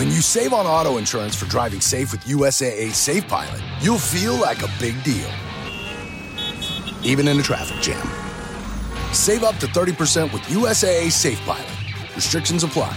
When 0.00 0.08
you 0.08 0.22
save 0.22 0.54
on 0.54 0.66
auto 0.66 0.96
insurance 0.96 1.36
for 1.36 1.46
driving 1.50 1.82
safe 1.82 2.10
with 2.10 2.24
USAA 2.24 2.94
Safe 2.94 3.28
Pilot, 3.28 3.60
you'll 3.82 3.98
feel 3.98 4.34
like 4.34 4.62
a 4.62 4.68
big 4.78 4.94
deal. 5.04 5.30
Even 7.02 7.28
in 7.28 7.38
a 7.38 7.42
traffic 7.42 7.82
jam. 7.82 8.08
Save 9.12 9.42
up 9.42 9.58
to 9.58 9.66
30% 9.66 10.32
with 10.32 10.42
USAA 10.48 11.10
Safe 11.10 11.38
Pilot. 11.44 12.14
Restrictions 12.14 12.64
apply. 12.64 12.92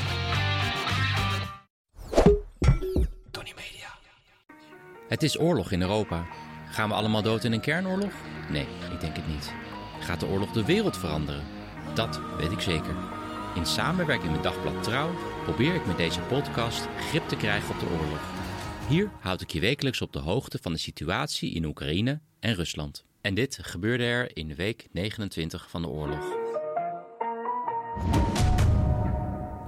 Het 5.07 5.23
is 5.23 5.39
oorlog 5.39 5.71
in 5.71 5.81
Europa. 5.81 6.25
Gaan 6.71 6.89
we 6.89 6.95
allemaal 6.95 7.21
dood 7.21 7.43
in 7.43 7.51
een 7.51 7.61
kernoorlog? 7.61 8.11
Nee, 8.49 8.67
ik 8.91 8.99
denk 8.99 9.15
het 9.15 9.27
niet. 9.27 9.51
Gaat 9.99 10.19
de 10.19 10.25
oorlog 10.25 10.51
de 10.51 10.65
wereld 10.65 10.97
veranderen? 10.97 11.43
Dat 11.93 12.19
weet 12.37 12.51
ik 12.51 12.61
zeker. 12.61 13.12
In 13.55 13.65
samenwerking 13.65 14.31
met 14.31 14.43
Dagblad 14.43 14.83
Trouw 14.83 15.13
probeer 15.43 15.75
ik 15.75 15.85
met 15.85 15.97
deze 15.97 16.19
podcast 16.19 16.87
grip 16.97 17.27
te 17.27 17.35
krijgen 17.35 17.73
op 17.73 17.79
de 17.79 17.85
oorlog. 17.85 18.21
Hier 18.87 19.11
houd 19.19 19.41
ik 19.41 19.51
je 19.51 19.59
wekelijks 19.59 20.01
op 20.01 20.13
de 20.13 20.19
hoogte 20.19 20.59
van 20.61 20.71
de 20.71 20.77
situatie 20.77 21.53
in 21.53 21.65
Oekraïne 21.65 22.19
en 22.39 22.53
Rusland. 22.53 23.05
En 23.21 23.33
dit 23.33 23.59
gebeurde 23.61 24.03
er 24.03 24.37
in 24.37 24.55
week 24.55 24.87
29 24.91 25.69
van 25.69 25.81
de 25.81 25.87
oorlog. 25.87 26.25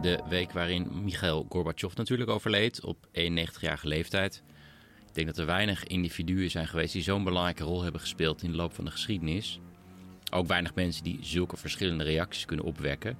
De 0.01 0.23
week 0.29 0.51
waarin 0.51 1.03
Michail 1.03 1.45
Gorbachev 1.49 1.95
natuurlijk 1.95 2.29
overleed 2.29 2.83
op 2.83 3.07
91-jarige 3.07 3.87
leeftijd. 3.87 4.43
Ik 5.07 5.13
denk 5.13 5.27
dat 5.27 5.37
er 5.37 5.45
weinig 5.45 5.83
individuen 5.83 6.51
zijn 6.51 6.67
geweest 6.67 6.93
die 6.93 7.03
zo'n 7.03 7.23
belangrijke 7.23 7.63
rol 7.63 7.83
hebben 7.83 8.01
gespeeld 8.01 8.43
in 8.43 8.51
de 8.51 8.57
loop 8.57 8.73
van 8.73 8.85
de 8.85 8.91
geschiedenis. 8.91 9.59
Ook 10.31 10.47
weinig 10.47 10.75
mensen 10.75 11.03
die 11.03 11.17
zulke 11.21 11.57
verschillende 11.57 12.03
reacties 12.03 12.45
kunnen 12.45 12.65
opwekken. 12.65 13.17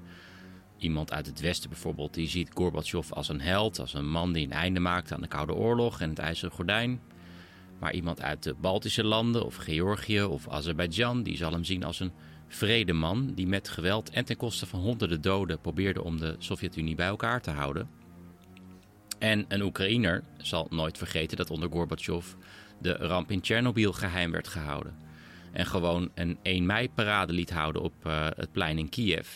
Iemand 0.78 1.12
uit 1.12 1.26
het 1.26 1.40
Westen 1.40 1.70
bijvoorbeeld, 1.70 2.14
die 2.14 2.28
ziet 2.28 2.52
Gorbachev 2.54 3.12
als 3.12 3.30
een 3.30 3.42
held, 3.42 3.80
als 3.80 3.94
een 3.94 4.10
man 4.10 4.34
die 4.34 4.46
een 4.46 4.52
einde 4.52 4.80
maakte 4.80 5.14
aan 5.14 5.22
de 5.22 5.28
Koude 5.28 5.54
Oorlog 5.54 6.02
en 6.02 6.10
het 6.10 6.20
IJzeren 6.20 6.56
Gordijn. 6.56 7.02
Maar 7.80 7.94
iemand 7.94 8.22
uit 8.22 8.44
de 8.44 8.54
Baltische 8.54 9.04
landen 9.04 9.46
of 9.46 9.56
Georgië 9.56 10.24
of 10.24 10.50
Azerbeidzjan, 10.50 11.24
die 11.24 11.38
zal 11.38 11.52
hem 11.52 11.64
zien 11.64 11.84
als 11.84 12.00
een 12.00 12.12
vredeman 12.48 13.34
die 13.34 13.48
met 13.48 13.70
geweld 13.70 14.10
en 14.10 14.26
ten 14.26 14.38
koste 14.38 14.66
van 14.66 14.80
honderden 14.80 15.22
doden 15.22 15.60
probeerde 15.60 16.04
om 16.04 16.18
de 16.20 16.36
Sovjet-Unie 16.38 16.96
bij 16.96 17.08
elkaar 17.08 17.42
te 17.42 17.52
houden. 17.52 17.90
En 19.20 19.46
een 19.48 19.62
Oekraïner 19.62 20.24
zal 20.38 20.68
nooit 20.70 20.98
vergeten 20.98 21.38
dat 21.38 21.50
onder 21.50 21.70
Gorbachev 21.72 22.26
de 22.82 22.94
ramp 22.94 23.32
in 23.32 23.42
Tsjernobyl 23.42 23.94
geheim 23.94 24.32
werd 24.32 24.48
gehouden. 24.48 24.96
En 25.52 25.66
gewoon 25.66 26.12
een 26.16 26.38
1 26.42 26.66
mei-parade 26.66 27.34
liet 27.34 27.52
houden 27.52 27.82
op 27.82 27.94
uh, 28.08 28.28
het 28.36 28.52
plein 28.52 28.78
in 28.78 28.90
Kiev. 28.90 29.28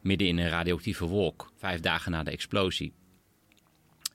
Midden 0.00 0.28
in 0.28 0.38
een 0.38 0.48
radioactieve 0.48 1.04
wolk, 1.04 1.52
vijf 1.56 1.80
dagen 1.80 2.12
na 2.12 2.22
de 2.22 2.30
explosie. 2.30 2.92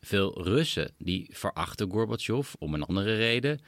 Veel 0.02 0.44
Russen 0.44 0.94
die 0.98 1.30
verachten 1.32 1.92
Gorbachev 1.92 2.54
om 2.60 2.74
een 2.74 2.84
andere 2.84 3.16
reden. 3.16 3.60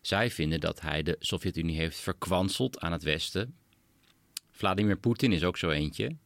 Zij 0.00 0.30
vinden 0.30 0.60
dat 0.60 0.80
hij 0.80 1.02
de 1.02 1.16
Sovjet-Unie 1.18 1.76
heeft 1.76 2.00
verkwanseld 2.00 2.80
aan 2.80 2.92
het 2.92 3.02
Westen. 3.02 3.54
Vladimir 4.50 4.96
Poetin 4.96 5.32
is 5.32 5.44
ook 5.44 5.56
zo 5.56 5.70
eentje. 5.70 6.16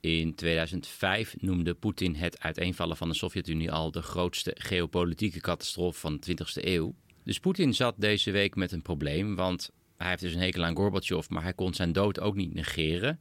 In 0.00 0.34
2005 0.34 1.34
noemde 1.40 1.74
Poetin 1.74 2.14
het 2.14 2.40
uiteenvallen 2.40 2.96
van 2.96 3.08
de 3.08 3.14
Sovjet-Unie 3.14 3.72
al 3.72 3.90
de 3.90 4.02
grootste 4.02 4.56
geopolitieke 4.58 5.40
catastrofe 5.40 6.00
van 6.00 6.20
de 6.20 6.32
20e 6.32 6.64
eeuw. 6.64 6.94
Dus 7.24 7.38
Poetin 7.38 7.74
zat 7.74 7.94
deze 7.98 8.30
week 8.30 8.54
met 8.54 8.72
een 8.72 8.82
probleem, 8.82 9.34
want 9.36 9.70
hij 9.96 10.08
heeft 10.08 10.22
dus 10.22 10.34
een 10.34 10.40
hekel 10.40 10.64
aan 10.64 10.76
Gorbachev, 10.76 11.28
maar 11.28 11.42
hij 11.42 11.54
kon 11.54 11.74
zijn 11.74 11.92
dood 11.92 12.20
ook 12.20 12.34
niet 12.34 12.54
negeren. 12.54 13.20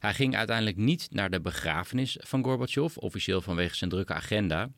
Hij 0.00 0.14
ging 0.14 0.36
uiteindelijk 0.36 0.76
niet 0.76 1.08
naar 1.10 1.30
de 1.30 1.40
begrafenis 1.40 2.16
van 2.20 2.44
Gorbachev, 2.44 2.96
officieel 2.96 3.40
vanwege 3.40 3.76
zijn 3.76 3.90
drukke 3.90 4.14
agenda. 4.14 4.70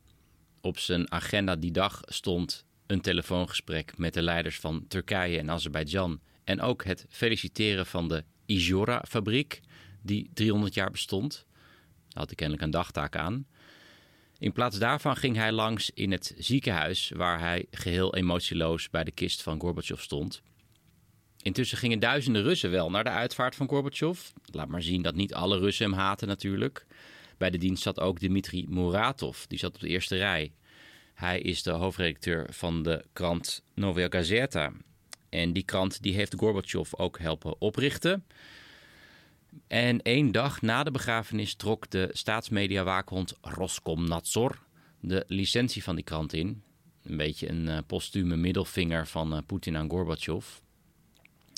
Op 0.60 0.78
zijn 0.78 1.12
agenda 1.12 1.56
die 1.56 1.70
dag 1.70 2.00
stond 2.04 2.64
een 2.86 3.00
telefoongesprek 3.00 3.98
met 3.98 4.14
de 4.14 4.22
leiders 4.22 4.58
van 4.58 4.84
Turkije 4.88 5.38
en 5.38 5.50
Azerbeidzjan 5.50 6.20
en 6.44 6.60
ook 6.60 6.84
het 6.84 7.06
feliciteren 7.08 7.86
van 7.86 8.08
de 8.08 8.24
Ijora-fabriek, 8.46 9.60
die 10.00 10.30
300 10.34 10.74
jaar 10.74 10.90
bestond. 10.90 11.46
Daar 12.08 12.18
had 12.18 12.26
hij 12.26 12.34
kennelijk 12.34 12.64
een 12.64 12.70
dagtaak 12.70 13.16
aan. 13.16 13.46
In 14.38 14.52
plaats 14.52 14.78
daarvan 14.78 15.16
ging 15.16 15.36
hij 15.36 15.52
langs 15.52 15.90
in 15.90 16.12
het 16.12 16.34
ziekenhuis, 16.38 17.12
waar 17.16 17.40
hij 17.40 17.66
geheel 17.70 18.14
emotieloos 18.14 18.90
bij 18.90 19.04
de 19.04 19.12
kist 19.12 19.42
van 19.42 19.60
Gorbachev 19.60 20.00
stond. 20.00 20.42
Intussen 21.42 21.78
gingen 21.78 21.98
duizenden 21.98 22.42
Russen 22.42 22.70
wel 22.70 22.90
naar 22.90 23.04
de 23.04 23.10
uitvaart 23.10 23.54
van 23.54 23.68
Gorbachev. 23.68 24.20
Laat 24.44 24.68
maar 24.68 24.82
zien 24.82 25.02
dat 25.02 25.14
niet 25.14 25.34
alle 25.34 25.58
Russen 25.58 25.90
hem 25.90 25.98
haten 25.98 26.28
natuurlijk. 26.28 26.86
Bij 27.38 27.50
de 27.50 27.58
dienst 27.58 27.82
zat 27.82 28.00
ook 28.00 28.18
Dmitri 28.18 28.66
Muratov, 28.68 29.44
die 29.48 29.58
zat 29.58 29.74
op 29.74 29.80
de 29.80 29.88
eerste 29.88 30.16
rij. 30.16 30.52
Hij 31.14 31.40
is 31.40 31.62
de 31.62 31.70
hoofdredacteur 31.70 32.46
van 32.50 32.82
de 32.82 33.04
krant 33.12 33.62
Novaya 33.74 34.06
Gazeta. 34.10 34.72
En 35.28 35.52
die 35.52 35.62
krant 35.62 36.02
die 36.02 36.14
heeft 36.14 36.34
Gorbachev 36.36 36.94
ook 36.94 37.18
helpen 37.18 37.60
oprichten. 37.60 38.24
En 39.66 40.02
één 40.02 40.32
dag 40.32 40.62
na 40.62 40.82
de 40.82 40.90
begrafenis 40.90 41.54
trok 41.54 41.90
de 41.90 42.08
staatsmediawaakhond 42.12 43.34
Roskomnadzor 43.40 44.58
de 45.00 45.24
licentie 45.26 45.82
van 45.82 45.94
die 45.94 46.04
krant 46.04 46.32
in. 46.32 46.62
Een 47.02 47.16
beetje 47.16 47.48
een 47.48 47.66
uh, 47.66 47.78
postume 47.86 48.36
middelvinger 48.36 49.06
van 49.06 49.34
uh, 49.34 49.38
Poetin 49.46 49.76
aan 49.76 49.90
Gorbachev. 49.90 50.46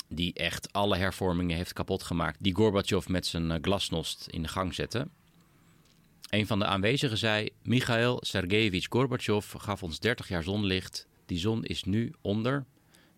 Die 0.08 0.32
echt 0.32 0.72
alle 0.72 0.96
hervormingen 0.96 1.56
heeft 1.56 1.72
kapot 1.72 2.02
gemaakt 2.02 2.38
die 2.40 2.54
Gorbachev 2.54 3.08
met 3.08 3.26
zijn 3.26 3.50
uh, 3.50 3.56
glasnost 3.60 4.26
in 4.30 4.42
de 4.42 4.48
gang 4.48 4.74
zette. 4.74 5.08
Een 6.28 6.46
van 6.46 6.58
de 6.58 6.64
aanwezigen 6.64 7.18
zei: 7.18 7.48
Michail 7.62 8.18
Sergejevich 8.20 8.86
Gorbachev 8.88 9.54
gaf 9.56 9.82
ons 9.82 10.00
30 10.00 10.28
jaar 10.28 10.42
zonlicht. 10.42 11.06
Die 11.26 11.38
zon 11.38 11.64
is 11.64 11.84
nu 11.84 12.12
onder 12.20 12.64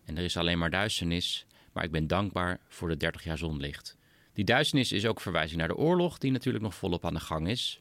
en 0.03 0.17
er 0.17 0.23
is 0.23 0.37
alleen 0.37 0.57
maar 0.57 0.69
duisternis. 0.69 1.45
Maar 1.73 1.83
ik 1.83 1.91
ben 1.91 2.07
dankbaar 2.07 2.59
voor 2.67 2.87
de 2.87 2.97
30 2.97 3.23
jaar 3.23 3.37
zonlicht. 3.37 3.97
Die 4.33 4.45
duisternis 4.45 4.91
is 4.91 5.05
ook 5.05 5.21
verwijzing 5.21 5.59
naar 5.59 5.67
de 5.67 5.75
oorlog, 5.75 6.17
die 6.17 6.31
natuurlijk 6.31 6.63
nog 6.63 6.75
volop 6.75 7.05
aan 7.05 7.13
de 7.13 7.19
gang 7.19 7.47
is. 7.47 7.79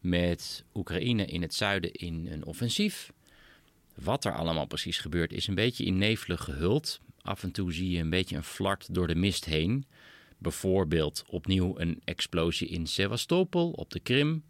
Met 0.00 0.64
Oekraïne 0.74 1.24
in 1.24 1.42
het 1.42 1.54
zuiden 1.54 1.92
in 1.92 2.26
een 2.30 2.44
offensief. 2.44 3.12
Wat 3.94 4.24
er 4.24 4.34
allemaal 4.34 4.66
precies 4.66 4.98
gebeurt, 4.98 5.32
is 5.32 5.46
een 5.46 5.54
beetje 5.54 5.84
in 5.84 5.98
nevelen 5.98 6.38
gehuld. 6.38 7.00
Af 7.22 7.42
en 7.42 7.50
toe 7.50 7.72
zie 7.72 7.90
je 7.90 7.98
een 7.98 8.10
beetje 8.10 8.36
een 8.36 8.42
flart 8.42 8.94
door 8.94 9.06
de 9.06 9.14
mist 9.14 9.44
heen. 9.44 9.86
Bijvoorbeeld 10.38 11.24
opnieuw 11.26 11.78
een 11.78 12.00
explosie 12.04 12.68
in 12.68 12.86
Sevastopol 12.86 13.70
op 13.70 13.90
de 13.90 14.00
Krim. 14.00 14.44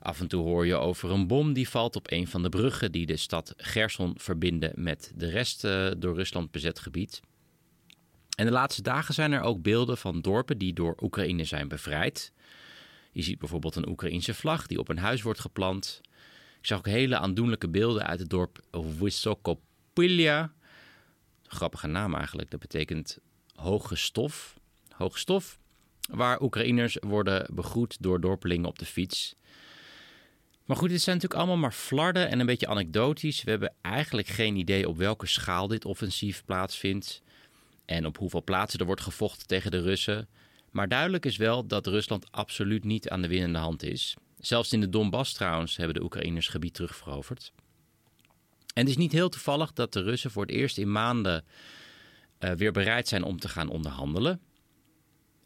Af 0.00 0.20
en 0.20 0.28
toe 0.28 0.42
hoor 0.42 0.66
je 0.66 0.74
over 0.74 1.10
een 1.10 1.26
bom 1.26 1.52
die 1.52 1.68
valt 1.68 1.96
op 1.96 2.10
een 2.10 2.28
van 2.28 2.42
de 2.42 2.48
bruggen 2.48 2.92
die 2.92 3.06
de 3.06 3.16
stad 3.16 3.54
Gerson 3.56 4.14
verbinden 4.16 4.72
met 4.74 5.12
de 5.16 5.28
rest 5.28 5.64
uh, 5.64 5.90
door 5.98 6.14
Rusland 6.14 6.50
bezet 6.50 6.78
gebied. 6.78 7.20
En 8.36 8.46
de 8.46 8.52
laatste 8.52 8.82
dagen 8.82 9.14
zijn 9.14 9.32
er 9.32 9.40
ook 9.40 9.62
beelden 9.62 9.98
van 9.98 10.20
dorpen 10.20 10.58
die 10.58 10.72
door 10.72 10.96
Oekraïne 11.02 11.44
zijn 11.44 11.68
bevrijd. 11.68 12.32
Je 13.12 13.22
ziet 13.22 13.38
bijvoorbeeld 13.38 13.76
een 13.76 13.88
Oekraïense 13.88 14.34
vlag 14.34 14.66
die 14.66 14.78
op 14.78 14.88
een 14.88 14.98
huis 14.98 15.22
wordt 15.22 15.40
geplant. 15.40 16.00
Ik 16.60 16.66
zag 16.66 16.78
ook 16.78 16.86
hele 16.86 17.18
aandoenlijke 17.18 17.68
beelden 17.68 18.06
uit 18.06 18.20
het 18.20 18.30
dorp 18.30 18.60
Wysokopilja. 18.98 20.52
Grappige 21.48 21.86
naam 21.86 22.14
eigenlijk, 22.14 22.50
dat 22.50 22.60
betekent 22.60 23.18
hoge 23.54 23.96
stof. 23.96 24.58
Hoge 24.88 25.18
stof, 25.18 25.58
waar 26.10 26.42
Oekraïners 26.42 26.96
worden 27.00 27.54
begroet 27.54 27.96
door 28.00 28.20
dorpelingen 28.20 28.68
op 28.68 28.78
de 28.78 28.84
fiets. 28.84 29.34
Maar 30.64 30.76
goed, 30.76 30.88
dit 30.88 31.00
zijn 31.00 31.16
natuurlijk 31.16 31.40
allemaal 31.42 31.62
maar 31.62 31.72
flarden 31.72 32.28
en 32.28 32.40
een 32.40 32.46
beetje 32.46 32.66
anekdotisch. 32.66 33.42
We 33.42 33.50
hebben 33.50 33.74
eigenlijk 33.80 34.26
geen 34.26 34.56
idee 34.56 34.88
op 34.88 34.96
welke 34.96 35.26
schaal 35.26 35.68
dit 35.68 35.84
offensief 35.84 36.44
plaatsvindt 36.44 37.22
en 37.84 38.06
op 38.06 38.18
hoeveel 38.18 38.42
plaatsen 38.42 38.80
er 38.80 38.86
wordt 38.86 39.00
gevochten 39.00 39.46
tegen 39.46 39.70
de 39.70 39.80
Russen. 39.80 40.28
Maar 40.70 40.88
duidelijk 40.88 41.26
is 41.26 41.36
wel 41.36 41.66
dat 41.66 41.86
Rusland 41.86 42.32
absoluut 42.32 42.84
niet 42.84 43.08
aan 43.08 43.22
de 43.22 43.28
winnende 43.28 43.58
hand 43.58 43.82
is. 43.82 44.16
Zelfs 44.38 44.72
in 44.72 44.80
de 44.80 44.88
Donbass 44.88 45.32
trouwens 45.32 45.76
hebben 45.76 45.94
de 45.94 46.02
Oekraïners 46.02 46.48
gebied 46.48 46.74
terugveroverd. 46.74 47.52
En 48.74 48.82
het 48.82 48.88
is 48.88 48.96
niet 48.96 49.12
heel 49.12 49.28
toevallig 49.28 49.72
dat 49.72 49.92
de 49.92 50.02
Russen 50.02 50.30
voor 50.30 50.42
het 50.42 50.54
eerst 50.54 50.78
in 50.78 50.92
maanden 50.92 51.44
uh, 52.40 52.50
weer 52.50 52.72
bereid 52.72 53.08
zijn 53.08 53.22
om 53.22 53.38
te 53.38 53.48
gaan 53.48 53.68
onderhandelen. 53.68 54.40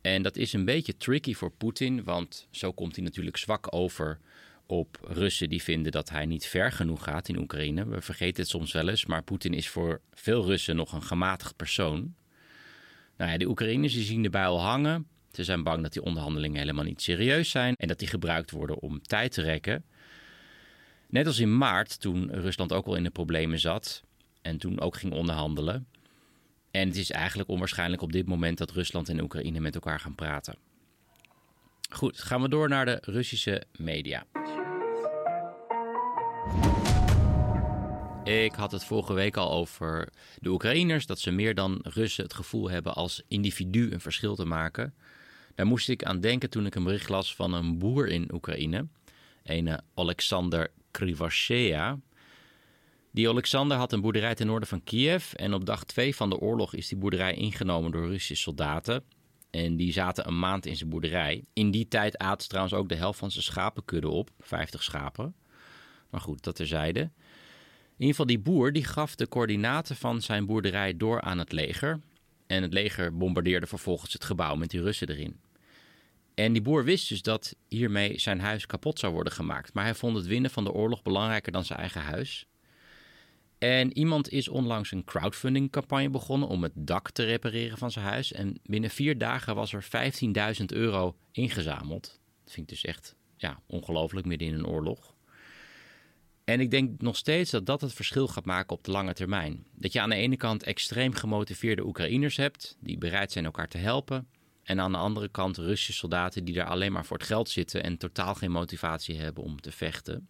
En 0.01 0.23
dat 0.23 0.37
is 0.37 0.53
een 0.53 0.65
beetje 0.65 0.97
tricky 0.97 1.35
voor 1.35 1.51
Poetin, 1.51 2.05
want 2.05 2.49
zo 2.51 2.73
komt 2.73 2.97
hij 2.97 3.05
natuurlijk 3.05 3.37
zwak 3.37 3.75
over 3.75 4.19
op 4.67 4.99
Russen 5.03 5.49
die 5.49 5.63
vinden 5.63 5.93
dat 5.93 6.11
hij 6.11 6.27
niet 6.27 6.47
ver 6.47 6.73
genoeg 6.73 7.05
gaat 7.05 7.29
in 7.29 7.39
Oekraïne. 7.39 7.87
We 7.87 8.01
vergeten 8.01 8.43
het 8.43 8.51
soms 8.51 8.73
wel 8.73 8.89
eens, 8.89 9.07
maar 9.07 9.23
Poetin 9.23 9.55
is 9.55 9.69
voor 9.69 10.01
veel 10.13 10.45
Russen 10.45 10.77
nog 10.77 10.93
een 10.93 11.03
gematigd 11.03 11.57
persoon. 11.57 12.15
Nou 13.17 13.31
ja, 13.31 13.37
de 13.37 13.49
Oekraïners 13.49 14.01
zien 14.01 14.23
de 14.23 14.31
bijl 14.31 14.61
hangen. 14.61 15.07
Ze 15.33 15.45
zijn 15.45 15.63
bang 15.63 15.83
dat 15.83 15.93
die 15.93 16.03
onderhandelingen 16.03 16.59
helemaal 16.59 16.85
niet 16.85 17.03
serieus 17.03 17.51
zijn 17.51 17.75
en 17.77 17.89
dat 17.89 17.99
die 17.99 18.09
gebruikt 18.09 18.51
worden 18.51 18.79
om 18.79 19.03
tijd 19.03 19.33
te 19.33 19.43
rekken. 19.43 19.85
Net 21.13 21.27
als 21.27 21.39
in 21.39 21.57
maart, 21.57 22.01
toen 22.01 22.31
Rusland 22.31 22.73
ook 22.73 22.87
al 22.87 22.95
in 22.95 23.03
de 23.03 23.11
problemen 23.11 23.59
zat 23.59 24.03
en 24.43 24.59
toen 24.59 24.81
ook 24.81 24.97
ging 24.97 25.13
onderhandelen. 25.13 25.87
En 26.71 26.89
het 26.89 26.97
is 26.97 27.11
eigenlijk 27.11 27.49
onwaarschijnlijk 27.49 28.03
op 28.03 28.13
dit 28.13 28.27
moment 28.27 28.59
dat 28.59 28.71
Rusland 28.71 29.09
en 29.09 29.21
Oekraïne 29.21 29.61
met 29.61 29.75
elkaar 29.75 30.01
gaan 30.01 30.15
praten. 30.15 30.55
Goed, 31.91 32.21
gaan 32.21 32.43
we 32.43 32.49
door 32.49 32.69
naar 32.69 32.85
de 32.85 32.99
Russische 33.01 33.63
media. 33.79 34.27
Ik 38.25 38.53
had 38.55 38.73
het 38.73 38.85
vorige 38.85 39.13
week 39.13 39.37
al 39.37 39.51
over 39.51 40.09
de 40.41 40.51
Oekraïners, 40.51 41.07
dat 41.07 41.21
ze 41.21 41.31
meer 41.31 41.55
dan 41.55 41.81
Russen 41.83 42.25
het 42.25 42.35
gevoel 42.35 42.71
hebben 42.71 42.95
als 42.95 43.23
individu 43.29 43.91
een 43.91 44.01
verschil 44.01 44.35
te 44.35 44.45
maken. 44.45 44.95
Daar 45.55 45.67
moest 45.67 45.89
ik 45.89 46.05
aan 46.05 46.21
denken 46.21 46.51
toen 46.51 46.67
ik 46.67 46.75
een 46.75 46.85
bericht 46.85 47.09
las 47.09 47.35
van 47.35 47.53
een 47.53 47.79
boer 47.79 48.09
in 48.09 48.35
Oekraïne, 48.35 48.87
een 49.43 49.81
Alexander 49.95 50.71
Krivashea. 50.93 51.99
Die 53.11 53.29
Alexander 53.29 53.77
had 53.77 53.93
een 53.93 54.01
boerderij 54.01 54.35
ten 54.35 54.47
noorden 54.47 54.69
van 54.69 54.85
Kiev 54.85 55.33
en 55.33 55.55
op 55.55 55.65
dag 55.65 55.85
2 55.85 56.15
van 56.17 56.31
de 56.31 56.39
oorlog 56.39 56.75
is 56.75 56.89
die 56.89 56.99
boerderij 56.99 57.35
ingenomen 57.35 57.91
door 57.91 58.07
Russische 58.07 58.43
soldaten. 58.43 59.05
En 59.51 59.77
die 59.77 59.93
zaten 59.93 60.27
een 60.27 60.39
maand 60.39 60.67
in 60.67 60.77
zijn 60.77 60.91
boerderij. 60.91 61.45
In 61.53 61.71
die 61.71 61.89
tijd 61.89 62.19
aten 62.19 62.43
ze 62.43 62.49
trouwens 62.49 62.75
ook 62.75 62.89
de 62.89 62.95
helft 62.95 63.19
van 63.19 63.31
zijn 63.31 63.45
schapenkudde 63.45 64.09
op, 64.09 64.31
50 64.41 64.83
schapen. 64.83 65.35
Maar 66.11 66.21
goed, 66.21 66.43
dat 66.43 66.57
terzijde. 66.57 67.01
In 67.01 68.09
ieder 68.09 68.09
geval, 68.09 68.27
die 68.27 68.39
boer 68.39 68.73
die 68.73 68.85
gaf 68.85 69.15
de 69.15 69.29
coördinaten 69.29 69.97
van 69.97 70.23
zijn 70.23 70.47
boerderij 70.47 70.97
door 70.97 71.21
aan 71.21 71.39
het 71.39 71.53
leger. 71.53 72.01
En 72.47 72.63
het 72.63 72.73
leger 72.73 73.17
bombardeerde 73.17 73.67
vervolgens 73.67 74.13
het 74.13 74.25
gebouw 74.25 74.55
met 74.55 74.71
die 74.71 74.83
Russen 74.83 75.09
erin. 75.09 75.41
En 76.35 76.53
die 76.53 76.63
boer 76.63 76.85
wist 76.85 77.09
dus 77.09 77.23
dat 77.23 77.57
hiermee 77.69 78.19
zijn 78.21 78.41
huis 78.41 78.67
kapot 78.67 78.99
zou 78.99 79.13
worden 79.13 79.33
gemaakt. 79.33 79.75
Maar 79.75 79.85
hij 79.85 79.95
vond 79.95 80.17
het 80.17 80.27
winnen 80.27 80.51
van 80.51 80.65
de 80.65 80.73
oorlog 80.73 81.03
belangrijker 81.03 81.53
dan 81.53 81.65
zijn 81.65 81.79
eigen 81.79 82.01
huis. 82.01 82.47
En 83.59 83.97
iemand 83.97 84.31
is 84.31 84.49
onlangs 84.49 84.91
een 84.91 85.05
crowdfunding 85.05 85.71
campagne 85.71 86.11
begonnen 86.11 86.49
om 86.49 86.63
het 86.63 86.73
dak 86.75 87.11
te 87.11 87.25
repareren 87.25 87.79
van 87.79 87.91
zijn 87.91 88.05
huis. 88.05 88.33
En 88.33 88.59
binnen 88.63 88.91
vier 88.91 89.19
dagen 89.19 89.55
was 89.55 89.73
er 89.73 89.87
15.000 90.59 90.65
euro 90.67 91.17
ingezameld. 91.33 92.21
Dat 92.45 92.53
vind 92.53 92.71
ik 92.71 92.79
dus 92.79 92.85
echt 92.85 93.15
ja, 93.37 93.61
ongelooflijk 93.67 94.27
midden 94.27 94.49
in 94.49 94.55
een 94.55 94.67
oorlog. 94.67 95.15
En 96.45 96.61
ik 96.61 96.71
denk 96.71 97.01
nog 97.01 97.17
steeds 97.17 97.51
dat 97.51 97.67
dat 97.67 97.81
het 97.81 97.93
verschil 97.93 98.29
gaat 98.29 98.45
maken 98.45 98.77
op 98.77 98.85
de 98.85 98.91
lange 98.91 99.13
termijn. 99.13 99.67
Dat 99.75 99.93
je 99.93 100.01
aan 100.01 100.11
de 100.11 100.17
ene 100.17 100.37
kant 100.37 100.63
extreem 100.63 101.15
gemotiveerde 101.15 101.87
Oekraïners 101.87 102.37
hebt, 102.37 102.77
die 102.81 102.99
bereid 102.99 103.33
zijn 103.33 103.45
elkaar 103.45 103.69
te 103.69 103.79
helpen. 103.79 104.29
En 104.63 104.81
aan 104.81 104.93
de 104.93 104.99
andere 104.99 105.29
kant 105.29 105.57
Russische 105.57 105.93
soldaten 105.93 106.45
die 106.45 106.55
daar 106.55 106.67
alleen 106.67 106.93
maar 106.93 107.05
voor 107.05 107.17
het 107.17 107.27
geld 107.27 107.49
zitten 107.49 107.83
en 107.83 107.97
totaal 107.97 108.35
geen 108.35 108.51
motivatie 108.51 109.21
hebben 109.21 109.45
om 109.45 109.61
te 109.61 109.73
vechten. 109.73 110.29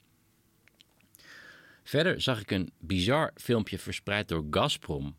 Verder 1.82 2.20
zag 2.20 2.40
ik 2.40 2.50
een 2.50 2.72
bizar 2.78 3.32
filmpje 3.34 3.78
verspreid 3.78 4.28
door 4.28 4.46
Gazprom, 4.50 5.16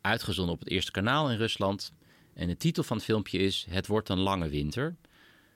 uitgezonden 0.00 0.54
op 0.54 0.60
het 0.60 0.70
eerste 0.70 0.90
kanaal 0.90 1.30
in 1.30 1.36
Rusland. 1.36 1.92
En 2.34 2.46
de 2.46 2.56
titel 2.56 2.82
van 2.82 2.96
het 2.96 3.06
filmpje 3.06 3.38
is 3.38 3.66
Het 3.68 3.86
wordt 3.86 4.08
een 4.08 4.18
lange 4.18 4.48
winter. 4.48 4.96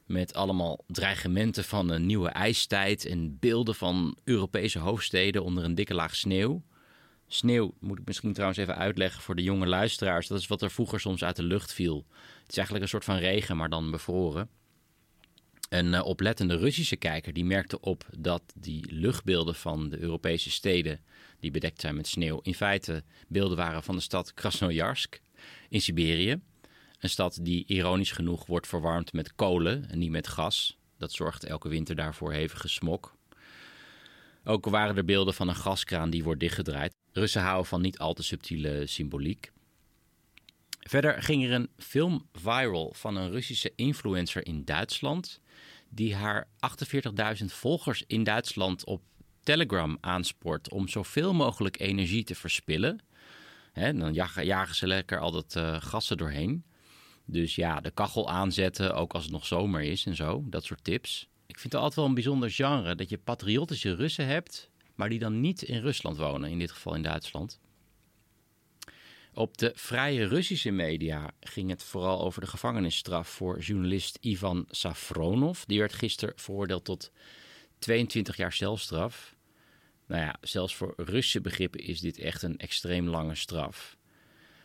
Met 0.06 0.34
allemaal 0.34 0.84
dreigementen 0.86 1.64
van 1.64 1.88
een 1.88 2.06
nieuwe 2.06 2.28
ijstijd 2.28 3.04
en 3.04 3.38
beelden 3.38 3.74
van 3.74 4.16
Europese 4.24 4.78
hoofdsteden 4.78 5.44
onder 5.44 5.64
een 5.64 5.74
dikke 5.74 5.94
laag 5.94 6.16
sneeuw. 6.16 6.62
Sneeuw 7.28 7.74
moet 7.80 7.98
ik 7.98 8.06
misschien 8.06 8.32
trouwens 8.32 8.58
even 8.58 8.76
uitleggen 8.76 9.22
voor 9.22 9.34
de 9.34 9.42
jonge 9.42 9.66
luisteraars. 9.66 10.26
Dat 10.26 10.38
is 10.38 10.46
wat 10.46 10.62
er 10.62 10.70
vroeger 10.70 11.00
soms 11.00 11.24
uit 11.24 11.36
de 11.36 11.42
lucht 11.42 11.72
viel. 11.72 12.06
Het 12.40 12.50
is 12.50 12.56
eigenlijk 12.56 12.84
een 12.84 12.90
soort 12.90 13.04
van 13.04 13.16
regen, 13.16 13.56
maar 13.56 13.68
dan 13.68 13.90
bevroren. 13.90 14.48
Een 15.68 15.92
uh, 15.92 16.04
oplettende 16.04 16.56
Russische 16.56 16.96
kijker 16.96 17.32
die 17.32 17.44
merkte 17.44 17.80
op 17.80 18.06
dat 18.18 18.42
die 18.54 18.92
luchtbeelden 18.92 19.54
van 19.54 19.88
de 19.88 19.98
Europese 19.98 20.50
steden 20.50 21.00
die 21.40 21.50
bedekt 21.50 21.80
zijn 21.80 21.94
met 21.94 22.06
sneeuw 22.06 22.40
in 22.42 22.54
feite 22.54 23.02
beelden 23.26 23.56
waren 23.56 23.82
van 23.82 23.94
de 23.94 24.02
stad 24.02 24.34
Krasnojarsk 24.34 25.20
in 25.68 25.80
Siberië. 25.80 26.40
Een 26.98 27.10
stad 27.10 27.38
die 27.42 27.64
ironisch 27.66 28.12
genoeg 28.12 28.46
wordt 28.46 28.66
verwarmd 28.66 29.12
met 29.12 29.34
kolen 29.34 29.90
en 29.90 29.98
niet 29.98 30.10
met 30.10 30.28
gas. 30.28 30.78
Dat 30.98 31.12
zorgt 31.12 31.44
elke 31.44 31.68
winter 31.68 31.96
daarvoor 31.96 32.32
hevige 32.32 32.68
smok. 32.68 33.16
Ook 34.44 34.66
waren 34.66 34.96
er 34.96 35.04
beelden 35.04 35.34
van 35.34 35.48
een 35.48 35.56
gaskraan 35.56 36.10
die 36.10 36.24
wordt 36.24 36.40
dichtgedraaid. 36.40 36.94
Russen 37.18 37.42
houden 37.42 37.66
van 37.66 37.80
niet 37.80 37.98
al 37.98 38.14
te 38.14 38.22
subtiele 38.22 38.86
symboliek. 38.86 39.52
Verder 40.80 41.22
ging 41.22 41.44
er 41.44 41.52
een 41.52 41.68
film 41.76 42.28
viral 42.32 42.92
van 42.94 43.16
een 43.16 43.30
Russische 43.30 43.72
influencer 43.76 44.46
in 44.46 44.64
Duitsland. 44.64 45.40
Die 45.88 46.14
haar 46.14 46.48
48.000 47.38 47.44
volgers 47.44 48.04
in 48.06 48.24
Duitsland 48.24 48.84
op 48.84 49.02
Telegram 49.42 49.98
aanspoort 50.00 50.70
om 50.70 50.88
zoveel 50.88 51.34
mogelijk 51.34 51.80
energie 51.80 52.24
te 52.24 52.34
verspillen. 52.34 53.00
Dan 53.72 54.12
jagen, 54.12 54.74
ze 54.74 54.86
lekker 54.86 55.18
al 55.18 55.30
dat 55.30 55.54
uh, 55.56 55.76
gassen 55.80 56.16
doorheen. 56.16 56.64
Dus 57.24 57.54
ja, 57.54 57.80
de 57.80 57.90
kachel 57.90 58.30
aanzetten, 58.30 58.94
ook 58.94 59.12
als 59.14 59.22
het 59.22 59.32
nog 59.32 59.46
zomer 59.46 59.82
is 59.82 60.06
en 60.06 60.16
zo. 60.16 60.44
Dat 60.46 60.64
soort 60.64 60.84
tips. 60.84 61.28
Ik 61.46 61.58
vind 61.58 61.72
het 61.72 61.82
altijd 61.82 61.94
wel 61.94 62.04
een 62.04 62.14
bijzonder 62.14 62.50
genre 62.50 62.94
dat 62.94 63.08
je 63.08 63.18
patriotische 63.18 63.94
Russen 63.94 64.26
hebt, 64.26 64.67
maar 64.98 65.08
die 65.08 65.18
dan 65.18 65.40
niet 65.40 65.62
in 65.62 65.80
Rusland 65.80 66.16
wonen, 66.16 66.50
in 66.50 66.58
dit 66.58 66.70
geval 66.70 66.94
in 66.94 67.02
Duitsland. 67.02 67.60
Op 69.34 69.58
de 69.58 69.72
vrije 69.74 70.26
Russische 70.26 70.70
media 70.70 71.30
ging 71.40 71.70
het 71.70 71.82
vooral 71.82 72.20
over 72.20 72.40
de 72.40 72.46
gevangenisstraf 72.46 73.28
voor 73.28 73.58
journalist 73.58 74.18
Ivan 74.20 74.66
Safronov. 74.70 75.62
Die 75.66 75.78
werd 75.78 75.92
gisteren 75.92 76.34
veroordeeld 76.36 76.84
tot 76.84 77.12
22 77.78 78.36
jaar 78.36 78.52
celstraf. 78.52 79.34
Nou 80.06 80.22
ja, 80.22 80.36
zelfs 80.40 80.76
voor 80.76 80.94
Russische 80.96 81.40
begrippen 81.40 81.80
is 81.80 82.00
dit 82.00 82.18
echt 82.18 82.42
een 82.42 82.58
extreem 82.58 83.08
lange 83.08 83.34
straf. 83.34 83.96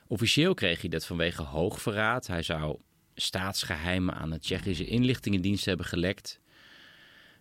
Officieel 0.07 0.53
kreeg 0.53 0.81
hij 0.81 0.89
dat 0.89 1.06
vanwege 1.06 1.44
hoogverraad. 1.44 2.27
Hij 2.27 2.44
zou 2.44 2.80
staatsgeheimen 3.15 4.13
aan 4.15 4.30
de 4.30 4.39
Tsjechische 4.39 4.85
inlichtingendienst 4.85 5.65
hebben 5.65 5.85
gelekt. 5.85 6.41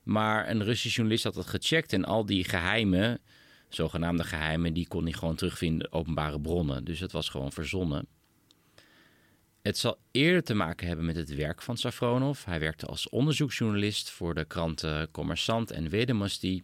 Maar 0.02 0.48
een 0.48 0.64
Russische 0.64 0.88
journalist 0.88 1.24
had 1.24 1.34
dat 1.34 1.46
gecheckt 1.46 1.92
en 1.92 2.04
al 2.04 2.26
die 2.26 2.44
geheimen, 2.44 3.20
zogenaamde 3.68 4.24
geheimen, 4.24 4.72
die 4.72 4.88
kon 4.88 5.02
hij 5.02 5.12
gewoon 5.12 5.34
terugvinden 5.34 5.86
in 5.86 5.92
openbare 5.92 6.40
bronnen. 6.40 6.84
Dus 6.84 7.00
het 7.00 7.12
was 7.12 7.28
gewoon 7.28 7.52
verzonnen. 7.52 8.06
Het 9.62 9.78
zal 9.78 9.98
eerder 10.10 10.42
te 10.42 10.54
maken 10.54 10.86
hebben 10.86 11.04
met 11.04 11.16
het 11.16 11.34
werk 11.34 11.62
van 11.62 11.76
Safronov. 11.76 12.44
Hij 12.44 12.60
werkte 12.60 12.86
als 12.86 13.08
onderzoeksjournalist 13.08 14.10
voor 14.10 14.34
de 14.34 14.44
kranten 14.44 15.08
Commerçant 15.08 15.74
en 15.74 15.90
Vedomosti. 15.90 16.62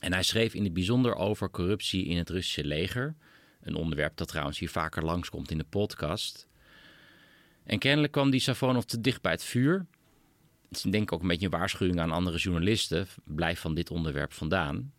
En 0.00 0.12
hij 0.12 0.22
schreef 0.22 0.54
in 0.54 0.64
het 0.64 0.72
bijzonder 0.72 1.14
over 1.14 1.50
corruptie 1.50 2.04
in 2.04 2.16
het 2.16 2.30
Russische 2.30 2.64
leger. 2.64 3.14
Een 3.60 3.74
onderwerp 3.74 4.16
dat 4.16 4.28
trouwens 4.28 4.58
hier 4.58 4.70
vaker 4.70 5.04
langskomt 5.04 5.50
in 5.50 5.58
de 5.58 5.64
podcast. 5.64 6.48
En 7.64 7.78
kennelijk 7.78 8.12
kwam 8.12 8.30
die 8.30 8.40
Safronov 8.40 8.84
te 8.84 9.00
dicht 9.00 9.22
bij 9.22 9.32
het 9.32 9.44
vuur. 9.44 9.86
Het 10.68 10.82
denk 10.82 11.02
ik 11.02 11.12
ook 11.12 11.22
een 11.22 11.28
beetje 11.28 11.44
een 11.44 11.58
waarschuwing 11.58 12.00
aan 12.00 12.10
andere 12.10 12.38
journalisten. 12.38 13.06
Blijf 13.24 13.60
van 13.60 13.74
dit 13.74 13.90
onderwerp 13.90 14.32
vandaan. 14.32 14.92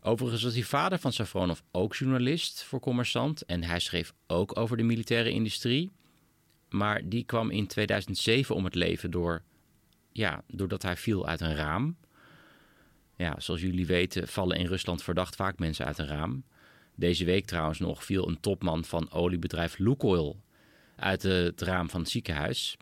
Overigens 0.00 0.42
was 0.42 0.52
die 0.52 0.66
vader 0.66 0.98
van 0.98 1.12
Safronov 1.12 1.60
ook 1.70 1.94
journalist 1.94 2.62
voor 2.62 2.80
Commerçant. 2.80 3.46
En 3.46 3.64
hij 3.64 3.78
schreef 3.78 4.12
ook 4.26 4.58
over 4.58 4.76
de 4.76 4.82
militaire 4.82 5.30
industrie. 5.30 5.90
Maar 6.68 7.08
die 7.08 7.24
kwam 7.24 7.50
in 7.50 7.66
2007 7.66 8.54
om 8.54 8.64
het 8.64 8.74
leven 8.74 9.10
door, 9.10 9.42
ja, 10.12 10.42
doordat 10.46 10.82
hij 10.82 10.96
viel 10.96 11.26
uit 11.26 11.40
een 11.40 11.54
raam. 11.54 11.96
Ja, 13.16 13.40
zoals 13.40 13.60
jullie 13.60 13.86
weten 13.86 14.28
vallen 14.28 14.56
in 14.56 14.66
Rusland 14.66 15.02
verdacht 15.02 15.36
vaak 15.36 15.58
mensen 15.58 15.86
uit 15.86 15.98
een 15.98 16.06
raam. 16.06 16.44
Deze 16.94 17.24
week 17.24 17.46
trouwens 17.46 17.78
nog 17.78 18.04
viel 18.04 18.28
een 18.28 18.40
topman 18.40 18.84
van 18.84 19.10
oliebedrijf 19.10 19.78
Lukoil 19.78 20.42
uit 20.96 21.22
het 21.22 21.60
raam 21.60 21.90
van 21.90 22.00
het 22.00 22.10
ziekenhuis. 22.10 22.76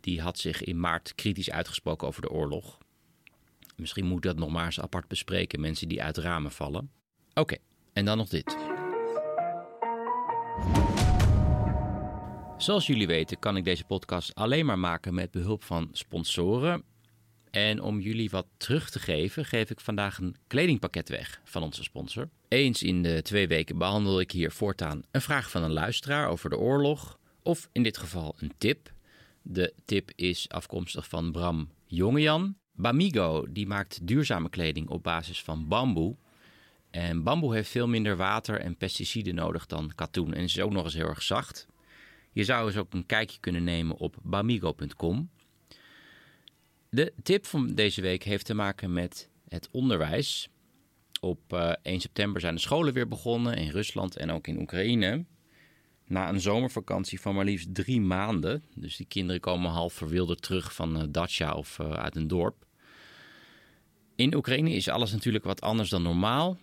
Die 0.00 0.20
had 0.20 0.38
zich 0.38 0.62
in 0.62 0.80
maart 0.80 1.14
kritisch 1.14 1.50
uitgesproken 1.50 2.08
over 2.08 2.22
de 2.22 2.30
oorlog. 2.30 2.78
Misschien 3.76 4.06
moet 4.06 4.22
dat 4.22 4.36
nog 4.36 4.50
maar 4.50 4.64
eens 4.64 4.80
apart 4.80 5.08
bespreken, 5.08 5.60
mensen 5.60 5.88
die 5.88 6.02
uit 6.02 6.16
ramen 6.16 6.52
vallen. 6.52 6.90
Oké, 7.34 7.56
en 7.92 8.04
dan 8.04 8.16
nog 8.16 8.28
dit. 8.28 8.56
Zoals 12.62 12.86
jullie 12.86 13.06
weten 13.06 13.38
kan 13.38 13.56
ik 13.56 13.64
deze 13.64 13.84
podcast 13.84 14.34
alleen 14.34 14.66
maar 14.66 14.78
maken 14.78 15.14
met 15.14 15.30
behulp 15.30 15.64
van 15.64 15.88
sponsoren. 15.92 16.82
En 17.50 17.82
om 17.82 18.00
jullie 18.00 18.30
wat 18.30 18.46
terug 18.56 18.90
te 18.90 18.98
geven, 18.98 19.44
geef 19.44 19.70
ik 19.70 19.80
vandaag 19.80 20.18
een 20.18 20.36
kledingpakket 20.46 21.08
weg 21.08 21.40
van 21.44 21.62
onze 21.62 21.82
sponsor. 21.82 22.28
Eens 22.48 22.82
in 22.82 23.02
de 23.02 23.22
twee 23.22 23.48
weken 23.48 23.78
behandel 23.78 24.20
ik 24.20 24.30
hier 24.30 24.52
voortaan 24.52 25.02
een 25.10 25.20
vraag 25.20 25.50
van 25.50 25.62
een 25.62 25.72
luisteraar 25.72 26.28
over 26.28 26.50
de 26.50 26.58
oorlog 26.58 27.18
Of 27.42 27.68
in 27.72 27.82
dit 27.82 27.98
geval 27.98 28.34
een 28.38 28.52
tip. 28.58 28.92
De 29.42 29.74
tip 29.84 30.10
is 30.14 30.48
afkomstig 30.48 31.08
van 31.08 31.32
Bram 31.32 31.68
Jongejan. 31.86 32.56
Bamigo 32.72 33.46
die 33.50 33.66
maakt 33.66 34.06
duurzame 34.06 34.48
kleding 34.48 34.88
op 34.88 35.02
basis 35.02 35.42
van 35.42 35.68
bamboe. 35.68 36.16
En 36.90 37.22
bamboe 37.22 37.54
heeft 37.54 37.70
veel 37.70 37.88
minder 37.88 38.16
water 38.16 38.60
en 38.60 38.76
pesticiden 38.76 39.34
nodig 39.34 39.66
dan 39.66 39.92
katoen 39.94 40.34
en 40.34 40.42
is 40.42 40.60
ook 40.60 40.72
nog 40.72 40.84
eens 40.84 40.94
heel 40.94 41.08
erg 41.08 41.22
zacht. 41.22 41.66
Je 42.32 42.44
zou 42.44 42.66
eens 42.66 42.76
ook 42.76 42.94
een 42.94 43.06
kijkje 43.06 43.40
kunnen 43.40 43.64
nemen 43.64 43.96
op 43.96 44.16
bamigo.com. 44.22 45.30
De 46.88 47.12
tip 47.22 47.46
van 47.46 47.74
deze 47.74 48.00
week 48.00 48.22
heeft 48.22 48.46
te 48.46 48.54
maken 48.54 48.92
met 48.92 49.28
het 49.48 49.68
onderwijs. 49.70 50.48
Op 51.20 51.52
1 51.52 51.76
eh, 51.82 51.98
september 51.98 52.40
zijn 52.40 52.54
de 52.54 52.60
scholen 52.60 52.92
weer 52.92 53.08
begonnen 53.08 53.56
in 53.56 53.70
Rusland 53.70 54.16
en 54.16 54.30
ook 54.30 54.46
in 54.46 54.60
Oekraïne. 54.60 55.24
Na 56.10 56.28
een 56.28 56.40
zomervakantie 56.40 57.20
van 57.20 57.34
maar 57.34 57.44
liefst 57.44 57.74
drie 57.74 58.00
maanden. 58.00 58.64
Dus 58.74 58.96
die 58.96 59.06
kinderen 59.06 59.40
komen 59.40 59.70
half 59.70 59.92
verwilderd 59.92 60.42
terug 60.42 60.74
van 60.74 60.96
uh, 60.96 61.02
Dacia 61.08 61.54
of 61.54 61.78
uh, 61.78 61.92
uit 61.92 62.16
een 62.16 62.28
dorp. 62.28 62.66
In 64.16 64.34
Oekraïne 64.34 64.70
is 64.70 64.88
alles 64.88 65.12
natuurlijk 65.12 65.44
wat 65.44 65.60
anders 65.60 65.88
dan 65.88 66.02
normaal. 66.02 66.58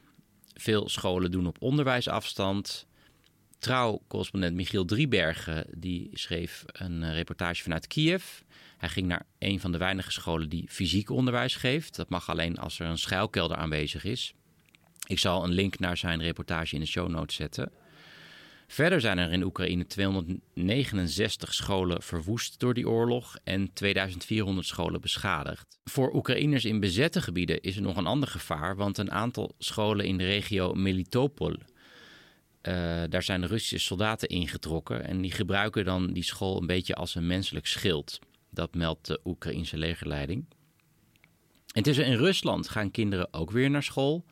Veel 0.53 0.89
scholen 0.89 1.31
doen 1.31 1.47
op 1.47 1.61
onderwijsafstand. 1.61 2.87
Trouw-correspondent 3.59 4.55
Michiel 4.55 4.85
Driebergen 4.85 5.65
die 5.77 6.09
schreef 6.13 6.63
een 6.67 7.13
reportage 7.13 7.63
vanuit 7.63 7.87
Kiev. 7.87 8.23
Hij 8.77 8.89
ging 8.89 9.07
naar 9.07 9.25
een 9.39 9.59
van 9.59 9.71
de 9.71 9.77
weinige 9.77 10.11
scholen 10.11 10.49
die 10.49 10.69
fysiek 10.69 11.09
onderwijs 11.09 11.55
geeft. 11.55 11.95
Dat 11.95 12.09
mag 12.09 12.29
alleen 12.29 12.57
als 12.57 12.79
er 12.79 12.85
een 12.85 12.97
schuilkelder 12.97 13.57
aanwezig 13.57 14.03
is. 14.03 14.33
Ik 15.07 15.19
zal 15.19 15.43
een 15.43 15.51
link 15.51 15.79
naar 15.79 15.97
zijn 15.97 16.21
reportage 16.21 16.75
in 16.75 16.81
de 16.81 16.87
show 16.87 17.09
notes 17.09 17.35
zetten. 17.35 17.71
Verder 18.67 19.01
zijn 19.01 19.17
er 19.17 19.31
in 19.31 19.43
Oekraïne 19.43 19.85
269 19.85 21.53
scholen 21.53 22.01
verwoest 22.01 22.59
door 22.59 22.73
die 22.73 22.89
oorlog 22.89 23.37
en 23.43 23.73
2400 23.73 24.67
scholen 24.67 25.01
beschadigd. 25.01 25.79
Voor 25.83 26.13
Oekraïners 26.15 26.65
in 26.65 26.79
bezette 26.79 27.21
gebieden 27.21 27.61
is 27.61 27.75
er 27.75 27.81
nog 27.81 27.97
een 27.97 28.05
ander 28.05 28.29
gevaar, 28.29 28.75
want 28.75 28.97
een 28.97 29.11
aantal 29.11 29.55
scholen 29.57 30.05
in 30.05 30.17
de 30.17 30.25
regio 30.25 30.73
Melitopol, 30.73 31.55
uh, 32.67 33.03
daar 33.09 33.23
zijn 33.23 33.47
Russische 33.47 33.77
soldaten 33.77 34.27
ingetrokken 34.27 35.03
en 35.03 35.21
die 35.21 35.31
gebruiken 35.31 35.85
dan 35.85 36.13
die 36.13 36.23
school 36.23 36.61
een 36.61 36.67
beetje 36.67 36.95
als 36.95 37.15
een 37.15 37.27
menselijk 37.27 37.67
schild. 37.67 38.19
Dat 38.49 38.75
meldt 38.75 39.07
de 39.07 39.19
Oekraïnse 39.25 39.77
legerleiding. 39.77 40.45
Intussen 41.73 42.05
in 42.05 42.17
Rusland 42.17 42.69
gaan 42.69 42.91
kinderen 42.91 43.33
ook 43.33 43.51
weer 43.51 43.69
naar 43.69 43.83
school. 43.83 44.25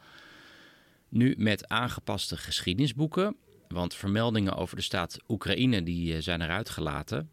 Nu 1.09 1.35
met 1.37 1.67
aangepaste 1.67 2.37
geschiedenisboeken. 2.37 3.35
Want 3.75 3.95
vermeldingen 3.95 4.55
over 4.55 4.75
de 4.75 4.81
staat 4.81 5.17
Oekraïne 5.27 5.83
die 5.83 6.15
eh, 6.15 6.21
zijn 6.21 6.41
eruit 6.41 6.69
gelaten. 6.69 7.31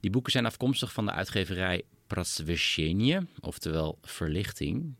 Die 0.00 0.10
boeken 0.10 0.32
zijn 0.32 0.46
afkomstig 0.46 0.92
van 0.92 1.04
de 1.06 1.12
uitgeverij 1.12 1.82
Prasveshenie, 2.06 3.18
oftewel 3.40 3.98
Verlichting. 4.02 4.94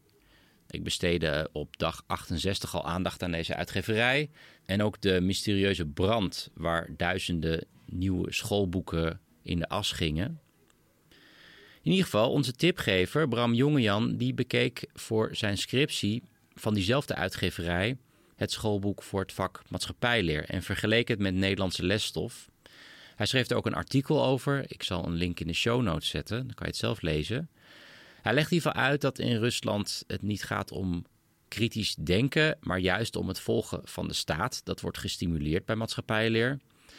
Ik 0.70 0.82
besteedde 0.84 1.48
op 1.52 1.76
dag 1.76 2.04
68 2.06 2.74
al 2.74 2.86
aandacht 2.86 3.22
aan 3.22 3.30
deze 3.30 3.54
uitgeverij. 3.54 4.30
En 4.64 4.82
ook 4.82 5.00
de 5.00 5.20
mysterieuze 5.20 5.86
brand 5.86 6.50
waar 6.54 6.88
duizenden 6.96 7.66
nieuwe 7.86 8.32
schoolboeken 8.32 9.20
in 9.42 9.58
de 9.58 9.68
as 9.68 9.92
gingen. 9.92 10.40
In 11.82 11.90
ieder 11.90 12.04
geval, 12.04 12.30
onze 12.30 12.52
tipgever 12.52 13.28
Bram 13.28 13.54
Jongejan, 13.54 14.16
die 14.16 14.34
bekeek 14.34 14.88
voor 14.94 15.36
zijn 15.36 15.58
scriptie 15.58 16.22
van 16.54 16.74
diezelfde 16.74 17.14
uitgeverij 17.14 17.96
het 18.38 18.52
schoolboek 18.52 19.02
voor 19.02 19.20
het 19.20 19.32
vak 19.32 19.62
maatschappijleer 19.68 20.44
en 20.44 20.62
vergeleek 20.62 21.08
het 21.08 21.18
met 21.18 21.34
Nederlandse 21.34 21.84
lesstof. 21.84 22.50
Hij 23.16 23.26
schreef 23.26 23.48
er 23.48 23.56
ook 23.56 23.66
een 23.66 23.74
artikel 23.74 24.24
over. 24.24 24.64
Ik 24.68 24.82
zal 24.82 25.06
een 25.06 25.14
link 25.14 25.40
in 25.40 25.46
de 25.46 25.52
show 25.52 25.82
notes 25.82 26.08
zetten, 26.08 26.36
dan 26.36 26.54
kan 26.54 26.66
je 26.66 26.72
het 26.72 26.76
zelf 26.76 27.00
lezen. 27.00 27.50
Hij 28.22 28.34
legt 28.34 28.50
hiervan 28.50 28.74
uit 28.74 29.00
dat 29.00 29.18
in 29.18 29.38
Rusland 29.38 30.04
het 30.06 30.22
niet 30.22 30.44
gaat 30.44 30.72
om 30.72 31.04
kritisch 31.48 31.94
denken, 31.94 32.56
maar 32.60 32.78
juist 32.78 33.16
om 33.16 33.28
het 33.28 33.40
volgen 33.40 33.80
van 33.84 34.08
de 34.08 34.14
staat. 34.14 34.60
Dat 34.64 34.80
wordt 34.80 34.98
gestimuleerd 34.98 35.64
bij 35.64 35.76
maatschappijleer. 35.76 36.50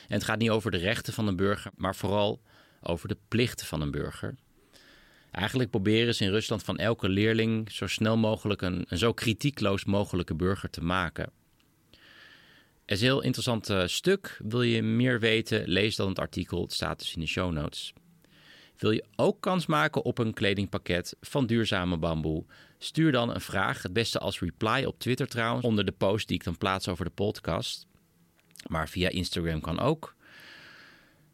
En 0.07 0.15
het 0.15 0.23
gaat 0.23 0.39
niet 0.39 0.49
over 0.49 0.71
de 0.71 0.77
rechten 0.77 1.13
van 1.13 1.27
een 1.27 1.35
burger, 1.35 1.71
maar 1.75 1.95
vooral 1.95 2.41
over 2.81 3.07
de 3.07 3.17
plichten 3.27 3.65
van 3.65 3.81
een 3.81 3.91
burger. 3.91 4.35
Eigenlijk 5.31 5.69
proberen 5.69 6.15
ze 6.15 6.23
in 6.23 6.31
Rusland 6.31 6.63
van 6.63 6.77
elke 6.77 7.09
leerling 7.09 7.71
zo 7.71 7.87
snel 7.87 8.17
mogelijk 8.17 8.61
een, 8.61 8.85
zo 8.89 9.13
kritiekloos 9.13 9.85
mogelijke 9.85 10.35
burger 10.35 10.69
te 10.69 10.83
maken. 10.83 11.31
Het 12.85 12.97
is 12.97 13.03
een 13.03 13.13
heel 13.13 13.23
interessant 13.23 13.69
uh, 13.69 13.83
stuk. 13.85 14.39
Wil 14.43 14.61
je 14.61 14.81
meer 14.81 15.19
weten, 15.19 15.67
lees 15.67 15.95
dan 15.95 16.09
het 16.09 16.19
artikel. 16.19 16.61
Het 16.61 16.73
staat 16.73 16.99
dus 16.99 17.13
in 17.13 17.21
de 17.21 17.27
show 17.27 17.51
notes. 17.51 17.93
Wil 18.77 18.91
je 18.91 19.05
ook 19.15 19.41
kans 19.41 19.65
maken 19.65 20.03
op 20.03 20.17
een 20.17 20.33
kledingpakket 20.33 21.15
van 21.21 21.45
duurzame 21.45 21.97
bamboe? 21.97 22.45
Stuur 22.77 23.11
dan 23.11 23.33
een 23.33 23.41
vraag, 23.41 23.83
het 23.83 23.93
beste 23.93 24.19
als 24.19 24.39
reply 24.39 24.83
op 24.83 24.99
Twitter 24.99 25.27
trouwens, 25.27 25.65
onder 25.65 25.85
de 25.85 25.91
post 25.91 26.27
die 26.27 26.37
ik 26.37 26.43
dan 26.43 26.57
plaats 26.57 26.87
over 26.87 27.05
de 27.05 27.11
podcast. 27.11 27.87
Maar 28.67 28.89
via 28.89 29.09
Instagram 29.09 29.61
kan 29.61 29.79
ook. 29.79 30.15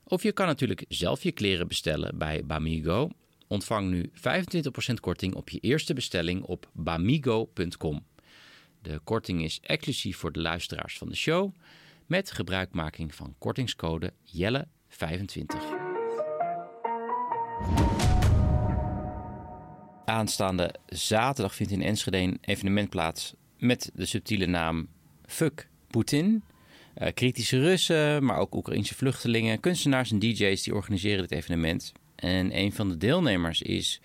Of 0.03 0.23
je 0.23 0.31
kan 0.31 0.47
natuurlijk 0.47 0.85
zelf 0.87 1.23
je 1.23 1.31
kleren 1.31 1.67
bestellen 1.67 2.17
bij 2.17 2.45
Bamigo. 2.45 3.09
Ontvang 3.47 3.89
nu 3.89 4.11
25% 4.13 4.93
korting 5.01 5.35
op 5.35 5.49
je 5.49 5.59
eerste 5.59 5.93
bestelling 5.93 6.43
op 6.43 6.69
bamigo.com. 6.73 8.05
De 8.81 8.99
korting 9.03 9.43
is 9.43 9.59
exclusief 9.61 10.17
voor 10.17 10.31
de 10.31 10.41
luisteraars 10.41 10.97
van 10.97 11.09
de 11.09 11.15
show 11.15 11.53
met 12.05 12.31
gebruikmaking 12.31 13.15
van 13.15 13.35
kortingscode 13.37 14.13
Jelle25. 14.37 15.83
Aanstaande 20.05 20.75
zaterdag 20.85 21.55
vindt 21.55 21.71
in 21.71 21.81
Enschede 21.81 22.17
een 22.17 22.37
evenement 22.41 22.89
plaats 22.89 23.33
met 23.57 23.91
de 23.93 24.05
subtiele 24.05 24.45
naam 24.45 24.87
Fuck 25.25 25.69
Poetin. 25.87 26.43
Uh, 26.97 27.07
kritische 27.13 27.59
Russen, 27.59 28.25
maar 28.25 28.37
ook 28.37 28.55
Oekraïnse 28.55 28.95
vluchtelingen, 28.95 29.59
kunstenaars 29.59 30.11
en 30.11 30.19
DJ's 30.19 30.63
die 30.63 30.73
organiseren 30.73 31.21
dit 31.21 31.31
evenement. 31.31 31.93
En 32.25 32.57
een 32.57 32.73
van 32.73 32.89
de 32.89 32.97
deelnemers 32.97 33.61
is 33.61 34.01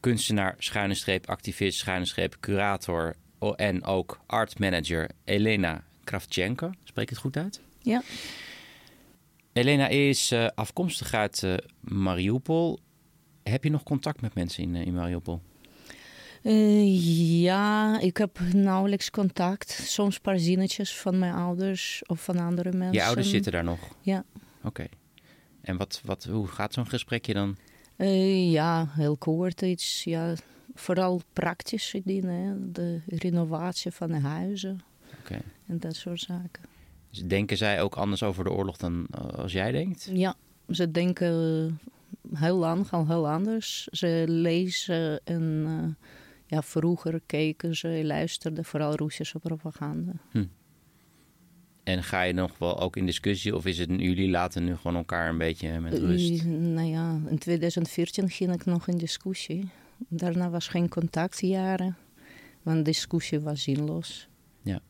kunstenaar, 0.00 0.54
schuine 0.58 0.94
streep, 0.94 1.28
activist, 1.28 1.78
schuine 1.78 2.04
streep, 2.04 2.36
curator 2.40 3.14
en 3.56 3.84
ook 3.84 4.20
art 4.26 4.58
manager 4.58 5.10
Elena 5.24 5.84
Kravchenko. 6.04 6.70
Spreek 6.84 7.04
ik 7.04 7.10
het 7.10 7.18
goed 7.18 7.36
uit? 7.36 7.60
Ja. 7.78 8.02
Elena 9.52 9.88
is 9.88 10.32
uh, 10.32 10.46
afkomstig 10.54 11.14
uit 11.14 11.42
uh, 11.42 11.54
Mariupol. 11.80 12.78
Heb 13.42 13.64
je 13.64 13.70
nog 13.70 13.82
contact 13.82 14.20
met 14.20 14.34
mensen 14.34 14.62
in, 14.62 14.74
uh, 14.74 14.86
in 14.86 14.94
Mariupol? 14.94 15.40
ja, 17.42 18.00
ik 18.00 18.16
heb 18.16 18.38
nauwelijks 18.52 19.10
contact. 19.10 19.70
Soms 19.70 20.14
een 20.14 20.20
paar 20.20 20.38
zinnetjes 20.38 20.96
van 20.96 21.18
mijn 21.18 21.34
ouders 21.34 22.02
of 22.06 22.24
van 22.24 22.38
andere 22.38 22.72
mensen. 22.72 22.92
Je 22.92 23.04
ouders 23.04 23.30
zitten 23.30 23.52
daar 23.52 23.64
nog? 23.64 23.78
Ja. 24.00 24.24
Oké. 24.62 24.86
En 25.64 25.76
wat, 25.76 26.00
wat, 26.04 26.24
hoe 26.24 26.46
gaat 26.46 26.72
zo'n 26.72 26.88
gesprekje 26.88 27.34
dan? 27.34 27.56
Uh, 27.96 28.52
ja, 28.52 28.86
heel 28.90 29.16
kort 29.16 29.62
iets. 29.62 30.04
Ja, 30.04 30.34
vooral 30.74 31.20
praktische 31.32 32.02
dingen. 32.04 32.72
De 32.72 33.00
renovatie 33.06 33.90
van 33.90 34.08
de 34.08 34.20
huizen. 34.20 34.80
Okay. 35.20 35.40
En 35.66 35.78
dat 35.78 35.96
soort 35.96 36.20
zaken. 36.20 36.62
Dus 37.10 37.24
denken 37.24 37.56
zij 37.56 37.82
ook 37.82 37.94
anders 37.94 38.22
over 38.22 38.44
de 38.44 38.50
oorlog 38.50 38.76
dan 38.76 39.06
uh, 39.18 39.26
als 39.26 39.52
jij 39.52 39.72
denkt? 39.72 40.10
Ja, 40.12 40.36
ze 40.70 40.90
denken 40.90 41.80
heel 42.34 42.56
lang, 42.56 42.90
al 42.90 43.06
heel 43.06 43.28
anders. 43.28 43.84
Ze 43.84 44.24
lezen 44.26 45.20
en 45.24 45.64
uh, 45.66 46.08
ja, 46.46 46.62
vroeger 46.62 47.20
keken 47.26 47.76
ze, 47.76 48.00
luisterden 48.04 48.64
vooral 48.64 48.94
Russische 48.94 49.38
propaganda. 49.38 50.12
Hm. 50.30 50.44
En 51.84 52.02
ga 52.02 52.22
je 52.22 52.32
nog 52.32 52.58
wel 52.58 52.80
ook 52.80 52.96
in 52.96 53.06
discussie 53.06 53.56
of 53.56 53.66
is 53.66 53.78
het 53.78 53.88
jullie 53.96 54.30
laten 54.30 54.64
nu 54.64 54.76
gewoon 54.76 54.96
elkaar 54.96 55.28
een 55.28 55.38
beetje 55.38 55.80
met 55.80 55.98
rust? 55.98 56.30
Uh, 56.30 56.44
nou 56.44 56.88
ja, 56.88 57.20
in 57.28 57.38
2014 57.38 58.30
ging 58.30 58.52
ik 58.52 58.64
nog 58.64 58.88
in 58.88 58.98
discussie. 58.98 59.68
Daarna 60.08 60.50
was 60.50 60.68
geen 60.68 60.88
contact 60.88 61.40
jaren, 61.40 61.96
want 62.62 62.84
discussie 62.84 63.40
was 63.40 63.62
zinloos. 63.62 64.28
Ja. 64.62 64.80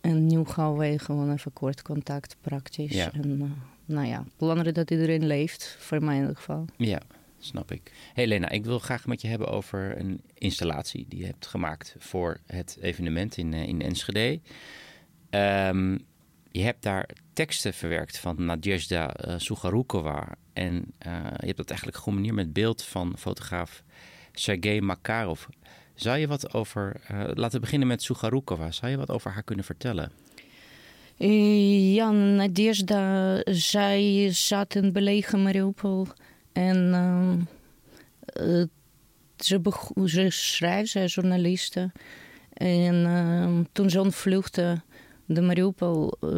En 0.00 0.26
nu 0.26 0.44
gaan 0.44 0.76
wij 0.76 0.98
gewoon 0.98 1.32
even 1.32 1.52
kort 1.52 1.82
contact, 1.82 2.36
praktisch. 2.40 2.92
Ja. 2.92 3.12
En 3.12 3.40
uh, 3.40 3.50
nou 3.84 4.06
ja, 4.06 4.24
belangrijk 4.36 4.74
dat 4.74 4.90
iedereen 4.90 5.26
leeft, 5.26 5.76
voor 5.78 6.04
mij 6.04 6.14
in 6.14 6.20
ieder 6.20 6.36
geval. 6.36 6.64
Ja, 6.76 7.00
snap 7.38 7.72
ik. 7.72 7.92
Hey 8.14 8.26
Lena, 8.26 8.48
ik 8.48 8.64
wil 8.64 8.78
graag 8.78 9.06
met 9.06 9.20
je 9.20 9.28
hebben 9.28 9.48
over 9.48 9.98
een 9.98 10.20
installatie 10.34 11.06
die 11.08 11.18
je 11.18 11.26
hebt 11.26 11.46
gemaakt 11.46 11.94
voor 11.98 12.40
het 12.46 12.78
evenement 12.80 13.36
in, 13.36 13.52
uh, 13.52 13.68
in 13.68 13.82
Enschede. 13.82 14.40
Um, 15.30 15.98
je 16.50 16.62
hebt 16.62 16.82
daar 16.82 17.08
teksten 17.32 17.74
verwerkt 17.74 18.18
van 18.18 18.44
Nadezhda 18.44 19.14
uh, 19.26 19.34
Sugarukova. 19.36 20.34
En 20.52 20.74
uh, 21.06 21.12
je 21.38 21.46
hebt 21.46 21.56
dat 21.56 21.68
eigenlijk 21.68 21.98
gecombineerd 21.98 22.34
met 22.34 22.52
beeld 22.52 22.82
van 22.82 23.14
fotograaf 23.18 23.82
Sergei 24.32 24.80
Makarov. 24.80 25.44
Zou 25.94 26.18
je 26.18 26.26
wat 26.26 26.54
over, 26.54 27.00
uh, 27.12 27.20
laten 27.34 27.52
we 27.52 27.60
beginnen 27.60 27.88
met 27.88 28.02
Sugarukova. 28.02 28.70
Zou 28.70 28.90
je 28.90 28.96
wat 28.96 29.10
over 29.10 29.30
haar 29.30 29.42
kunnen 29.42 29.64
vertellen? 29.64 30.12
Eh, 31.16 31.94
Ja, 31.94 32.10
Nadezhda, 32.10 33.40
zij 33.44 34.28
zat 34.32 34.74
in 34.74 34.92
belegen 34.92 35.42
Mariupol. 35.42 36.06
En 36.52 36.94
ehm, 36.94 37.40
eh, 38.26 38.64
ze, 39.36 39.60
ze 40.04 40.30
schrijft, 40.30 40.90
zij 40.90 41.04
is 41.04 41.14
journaliste. 41.14 41.92
En 42.52 43.06
ehm, 43.06 43.62
toen 43.72 43.90
ze 43.90 44.00
ontvluchtte 44.00 44.80
de 45.28 45.40
Mariupol, 45.40 46.16
eh, 46.20 46.28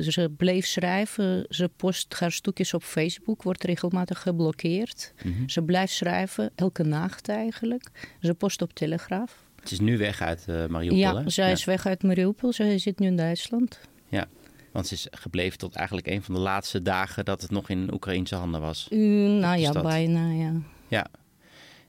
ze 0.00 0.30
bleef 0.36 0.66
schrijven. 0.66 1.46
Ze 1.48 1.70
post 1.76 2.14
haar 2.18 2.32
stukjes 2.32 2.74
op 2.74 2.82
Facebook, 2.82 3.42
wordt 3.42 3.64
regelmatig 3.64 4.22
geblokkeerd. 4.22 5.12
Ze 5.46 5.62
blijft 5.62 5.92
schrijven, 5.92 6.50
elke 6.54 6.82
nacht 6.82 7.28
eigenlijk. 7.28 8.14
Ze 8.20 8.34
post 8.34 8.62
op 8.62 8.72
Telegraaf. 8.72 9.42
Het 9.60 9.70
is 9.70 9.80
nu 9.80 9.98
weg 9.98 10.20
uit 10.20 10.44
eh 10.48 10.66
Mariupol, 10.66 10.98
Ja, 10.98 11.22
hè? 11.22 11.30
zij 11.30 11.52
is 11.52 11.64
weg 11.64 11.86
uit 11.86 12.02
Mariupol. 12.02 12.52
Zij 12.52 12.78
zit 12.78 12.98
nu 12.98 13.06
in 13.06 13.16
Duitsland. 13.16 13.80
Ja, 14.08 14.26
want 14.72 14.86
ze 14.86 14.94
is 14.94 15.06
gebleven 15.10 15.58
tot 15.58 15.74
eigenlijk 15.74 16.06
een 16.06 16.22
van 16.22 16.34
de 16.34 16.40
laatste 16.40 16.82
dagen 16.82 17.24
dat 17.24 17.42
het 17.42 17.50
nog 17.50 17.68
in 17.68 17.92
Oekraïnse 17.92 18.34
handen 18.34 18.60
was. 18.60 18.86
Uh, 18.90 19.40
nou 19.40 19.58
ja, 19.58 19.72
bijna, 19.72 20.30
ja. 20.30 20.52
Ja. 20.88 21.06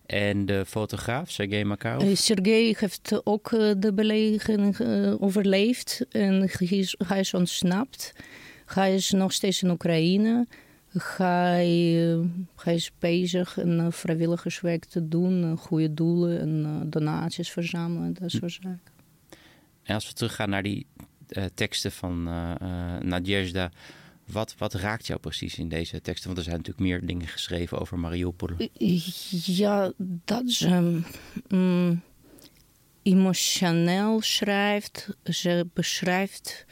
En 0.06 0.46
de 0.46 0.66
fotograaf, 0.66 1.32
Sergej 1.32 1.64
Makarov? 1.64 2.04
Eh, 2.04 2.16
Sergej 2.16 2.76
heeft 2.78 3.22
ook 3.24 3.52
eh, 3.52 3.72
de 3.78 3.94
belegering 3.94 4.80
eh, 4.80 5.22
overleefd 5.22 6.06
en 6.10 6.50
hij 7.08 7.20
is, 7.20 7.34
ontsnapt. 7.34 8.14
Hij 8.66 8.96
is 8.96 9.12
nog 9.12 9.32
steeds 9.34 9.64
in 9.64 9.70
Oekraïne. 9.70 10.48
Hij, 11.18 11.68
hij 12.56 12.76
is 12.76 12.92
bezig 13.00 13.58
een 13.58 13.92
vrijwilligerswerk 13.92 14.86
te 14.86 15.08
doen, 15.08 15.58
goede 15.58 15.94
doelen 15.94 16.40
en 16.40 16.84
donaties 16.90 17.52
verzamelen, 17.52 18.14
dat 18.14 18.32
soort 18.32 18.52
zaken. 18.52 18.94
En 19.84 19.96
als 19.96 20.08
we 20.08 20.14
teruggaan 20.14 20.50
naar 20.50 20.64
die 20.64 20.86
teksten 21.54 21.92
van 21.92 22.28
eh, 22.28 22.98
Nadezhda, 23.00 23.72
wat, 24.26 24.56
wat 24.58 24.74
raakt 24.74 25.08
jou 25.08 25.20
precies 25.20 25.58
in 25.58 25.70
deze 25.70 26.02
teksten? 26.02 26.26
Want 26.26 26.38
er 26.38 26.44
zijn 26.44 26.58
natuurlijk 26.58 26.86
meer 26.86 27.06
dingen 27.06 27.28
geschreven 27.28 27.80
over 27.80 28.00
Mariupol. 28.00 28.50
Ja, 29.46 29.92
dat 29.98 30.50
ze 30.50 31.02
mm, 31.48 32.02
emotioneel 33.04 34.22
schrijft. 34.22 35.10
Ze 35.24 35.68
beschrijft 35.74 36.66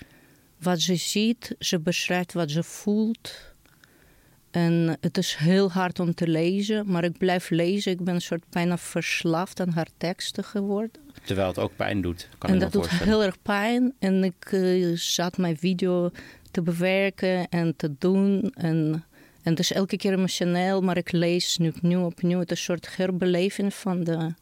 wat 0.60 0.82
ze 0.82 0.96
ziet. 0.96 1.56
Ze 1.60 1.80
beschrijft 1.80 2.34
wat 2.34 2.52
ze 2.52 2.64
voelt. 2.64 3.52
En 4.52 4.98
het 5.02 5.18
is 5.18 5.36
heel 5.36 5.72
hard 5.72 6.00
om 6.00 6.14
te 6.14 6.28
lezen, 6.28 6.92
maar 6.92 7.04
ik 7.04 7.18
blijf 7.18 7.50
lezen. 7.50 7.92
Ik 7.92 8.04
ben 8.04 8.16
een 8.16 8.22
soort 8.22 8.44
bijna 8.50 8.78
verslaafd 8.78 9.60
aan 9.60 9.70
haar 9.70 9.88
teksten 9.98 10.44
geworden. 10.44 11.02
Terwijl 11.26 11.48
het 11.48 11.60
ook 11.60 11.76
pijn 11.76 12.02
doet, 12.02 12.30
kan 12.38 12.50
en 12.50 12.56
ik 12.56 12.62
me 12.62 12.70
dat 12.70 12.82
doet 12.82 13.00
heel 13.00 13.24
erg 13.24 13.42
pijn. 13.42 13.94
En 14.00 14.24
ik 14.24 14.52
eh, 14.52 14.92
zat 14.96 15.38
mijn 15.38 15.58
video 15.58 16.12
te 16.54 16.62
bewerken 16.62 17.50
en 17.50 17.76
te 17.76 17.96
doen. 17.98 18.52
En, 18.56 19.04
en 19.44 19.50
het 19.52 19.60
is 19.60 19.72
elke 19.74 19.98
keer 19.98 20.14
emotioneel, 20.14 20.82
maar 20.82 20.98
ik 20.98 21.12
lees 21.12 21.58
nu 21.58 21.68
opnieuw 21.70 22.06
opnieuw. 22.06 22.40
Het 22.40 22.52
is 22.52 22.58
een 22.58 22.64
soort 22.64 22.96
herbeleving 22.98 23.74
van 23.74 24.04
de 24.04 24.34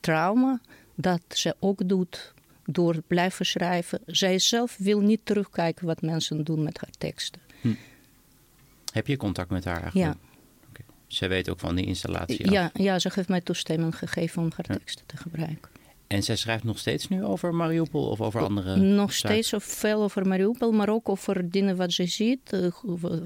trauma 0.00 0.60
dat 0.94 1.20
ze 1.28 1.56
ook 1.58 1.88
doet 1.88 2.34
door 2.64 3.02
blijven 3.06 3.46
schrijven. 3.46 4.00
Zij 4.06 4.38
zelf 4.38 4.76
wil 4.78 5.00
niet 5.00 5.20
terugkijken 5.24 5.86
wat 5.86 6.02
mensen 6.02 6.44
doen 6.44 6.62
met 6.62 6.78
haar 6.78 6.90
teksten. 6.98 7.40
Heb 8.92 9.06
je 9.06 9.16
contact 9.16 9.50
met 9.50 9.64
haar 9.64 9.82
eigenlijk? 9.82 10.14
Ja. 10.14 10.28
Oké. 10.68 10.82
Zij 11.06 11.28
weet 11.28 11.48
ook 11.50 11.58
van 11.58 11.74
die 11.74 11.86
installatie 11.86 12.46
af. 12.46 12.52
Ja, 12.52 12.70
ja, 12.74 12.98
ze 12.98 13.10
heeft 13.14 13.28
mij 13.28 13.40
toestemming 13.40 13.98
gegeven 13.98 14.42
om 14.42 14.50
haar 14.56 14.66
Ja. 14.68 14.74
teksten 14.74 15.06
te 15.06 15.16
gebruiken. 15.16 15.70
En 16.06 16.22
zij 16.22 16.36
schrijft 16.36 16.64
nog 16.64 16.78
steeds 16.78 17.08
nu 17.08 17.24
over 17.24 17.54
Mariupol 17.54 18.08
of 18.08 18.20
over 18.20 18.40
andere 18.40 18.76
Nog 18.76 19.12
steeds 19.12 19.52
veel 19.56 20.02
over 20.02 20.26
Mariupol, 20.26 20.72
maar 20.72 20.88
ook 20.88 21.08
over 21.08 21.50
dingen 21.50 21.76
wat 21.76 21.92
ze 21.92 22.06
ziet, 22.06 22.52
eh, 22.52 22.70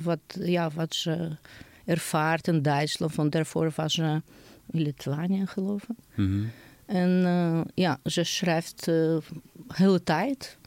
wat, 0.03 0.21
ja, 0.39 0.71
wat 0.71 0.95
ze 0.95 1.37
ervaart 1.85 2.49
in 2.49 2.63
Duitsland. 2.63 3.15
Want 3.15 3.33
daarvoor 3.33 3.73
was 3.77 3.95
ze 3.95 4.23
in 4.71 4.81
Litouwen, 4.83 5.47
geloof 5.47 5.83
ik. 5.83 5.97
Mhm. 6.15 6.45
En 6.87 7.25
eh, 7.25 7.61
ja, 7.75 8.01
ze 8.05 8.25
schrijft 8.25 8.81
eh, 8.81 8.85
de 8.85 9.23
hele 9.69 10.03
tijd. 10.03 10.59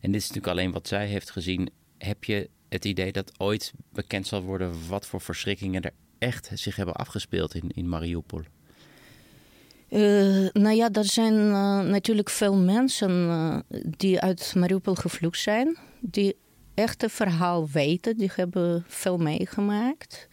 En 0.00 0.12
dit 0.12 0.20
is 0.22 0.28
natuurlijk 0.28 0.58
alleen 0.58 0.72
wat 0.72 0.88
zij 0.88 1.06
heeft 1.06 1.30
gezien. 1.30 1.70
Heb 1.98 2.24
je 2.24 2.50
het 2.68 2.84
idee 2.84 3.12
dat 3.12 3.32
ooit 3.40 3.72
bekend 3.92 4.26
zal 4.26 4.42
worden 4.42 4.88
wat 4.88 5.06
voor 5.06 5.20
verschrikkingen 5.20 5.82
er 5.82 5.92
echt 6.18 6.50
zich 6.54 6.76
hebben 6.76 6.94
afgespeeld 6.94 7.54
in, 7.54 7.70
in 7.74 7.88
Mariupol? 7.88 8.42
Eh, 9.88 10.46
nou 10.52 10.74
ja, 10.76 10.88
er 10.92 11.04
zijn 11.04 11.34
eh, 11.34 11.80
natuurlijk 11.80 12.30
veel 12.30 12.56
mensen 12.56 13.10
eh, 13.10 13.58
die 13.96 14.20
uit 14.20 14.52
Mariupol 14.56 14.94
gevlucht 14.94 15.40
zijn. 15.40 15.76
Die 16.00 16.36
echt 16.74 17.02
het 17.02 17.12
verhaal 17.12 17.68
weten. 17.68 18.16
Die 18.16 18.30
hebben 18.34 18.84
veel 18.86 19.18
meegemaakt. 19.18 20.28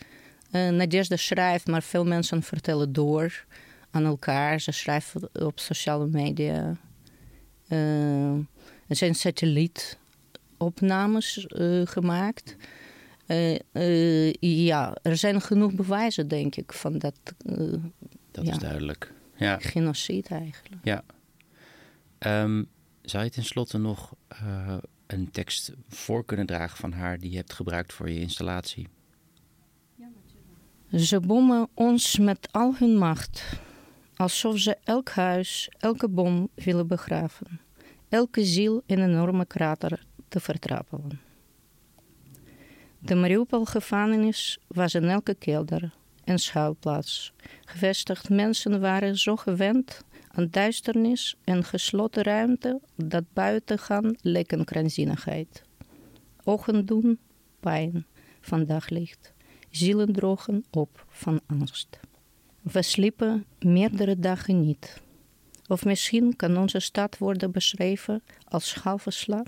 Uh, 0.52 0.70
Nadezhda 0.70 1.16
schrijft, 1.16 1.68
maar 1.68 1.84
veel 1.84 2.06
mensen 2.06 2.44
vertellen 2.44 2.94
door 2.94 3.46
aan 3.92 4.06
elkaar. 4.06 4.60
Ze 4.60 4.72
schrijven 4.72 5.30
op 5.34 5.60
sociale 5.60 6.08
media. 6.08 6.78
Er 8.88 8.96
zijn 8.96 9.16
satellietopnames 9.16 11.46
gemaakt. 11.84 12.56
Ja, 14.40 14.98
er 15.02 15.18
zijn 15.18 15.42
genoeg 15.42 15.74
bewijzen, 15.74 16.28
denk 16.28 16.56
ik, 16.56 16.74
van 16.74 16.98
dat 16.98 17.16
Dat 18.32 18.46
Ja. 18.46 18.52
is 18.52 18.58
duidelijk. 18.58 19.14
Ja, 19.36 19.58
genocide 19.60 20.30
eigenlijk. 20.30 20.84
ja. 20.84 21.04
Ehm, 22.18 22.64
zou 23.02 23.24
je 23.24 23.30
tenslotte 23.30 23.78
nog 23.78 24.16
eh, 24.28 24.78
een 25.08 25.32
tekst 25.32 25.74
voor 25.88 26.26
kunnen 26.26 26.46
dragen 26.46 26.78
van 26.78 26.92
haar 26.92 27.20
die 27.20 27.32
je 27.32 27.38
hebt 27.38 27.54
gebruikt 27.54 27.94
voor 27.94 28.10
je 28.10 28.20
installatie? 28.20 28.88
Ze 30.92 31.20
bommen 31.20 31.68
ons 31.74 32.20
met 32.20 32.48
al 32.52 32.76
hun 32.78 32.98
macht, 32.98 33.60
alsof 34.16 34.60
ze 34.60 34.78
elk 34.84 35.10
huis, 35.10 35.70
elke 35.78 36.10
boom 36.10 36.50
willen 36.54 36.88
begraven, 36.88 37.60
elke 38.10 38.46
ziel 38.46 38.84
in 38.86 39.00
een 39.00 39.10
enorme 39.10 39.46
krater 39.46 40.06
te 40.28 40.40
vertrappelen. 40.40 41.20
De 43.00 43.16
Mariupol-gevangenis 43.16 44.60
was 44.68 44.94
in 44.94 45.04
elke 45.04 45.36
kelder 45.36 45.94
en 46.26 46.40
schuilplaats. 46.40 47.34
Gevestigd 47.66 48.30
mensen 48.30 48.80
waren 48.82 49.18
zo 49.18 49.36
gewend 49.36 50.04
aan 50.28 50.48
duisternis 50.52 51.36
en 51.44 51.64
gesloten 51.64 52.24
ruimte 52.24 52.82
dat 52.96 53.24
buiten 53.34 53.80
gaan 53.80 54.16
leek 54.22 54.52
een 54.52 54.66
krankzinnigheid. 54.66 55.64
Ogen 56.44 56.86
doen 56.86 57.20
pijn 57.60 58.06
van 58.42 58.66
daglicht 58.66 59.34
zielen 59.76 60.14
drogen 60.14 60.66
op 60.72 61.06
van 61.10 61.42
angst. 61.48 62.00
We 62.62 62.82
sliepen 62.82 63.46
meerdere 63.60 64.20
dagen 64.20 64.60
niet. 64.60 65.02
Of 65.68 65.86
misschien 65.86 66.36
kan 66.36 66.58
onze 66.58 66.80
stad 66.80 67.18
worden 67.18 67.52
beschreven 67.52 68.24
als 68.48 68.76
halve 68.76 69.12
slaap. 69.12 69.48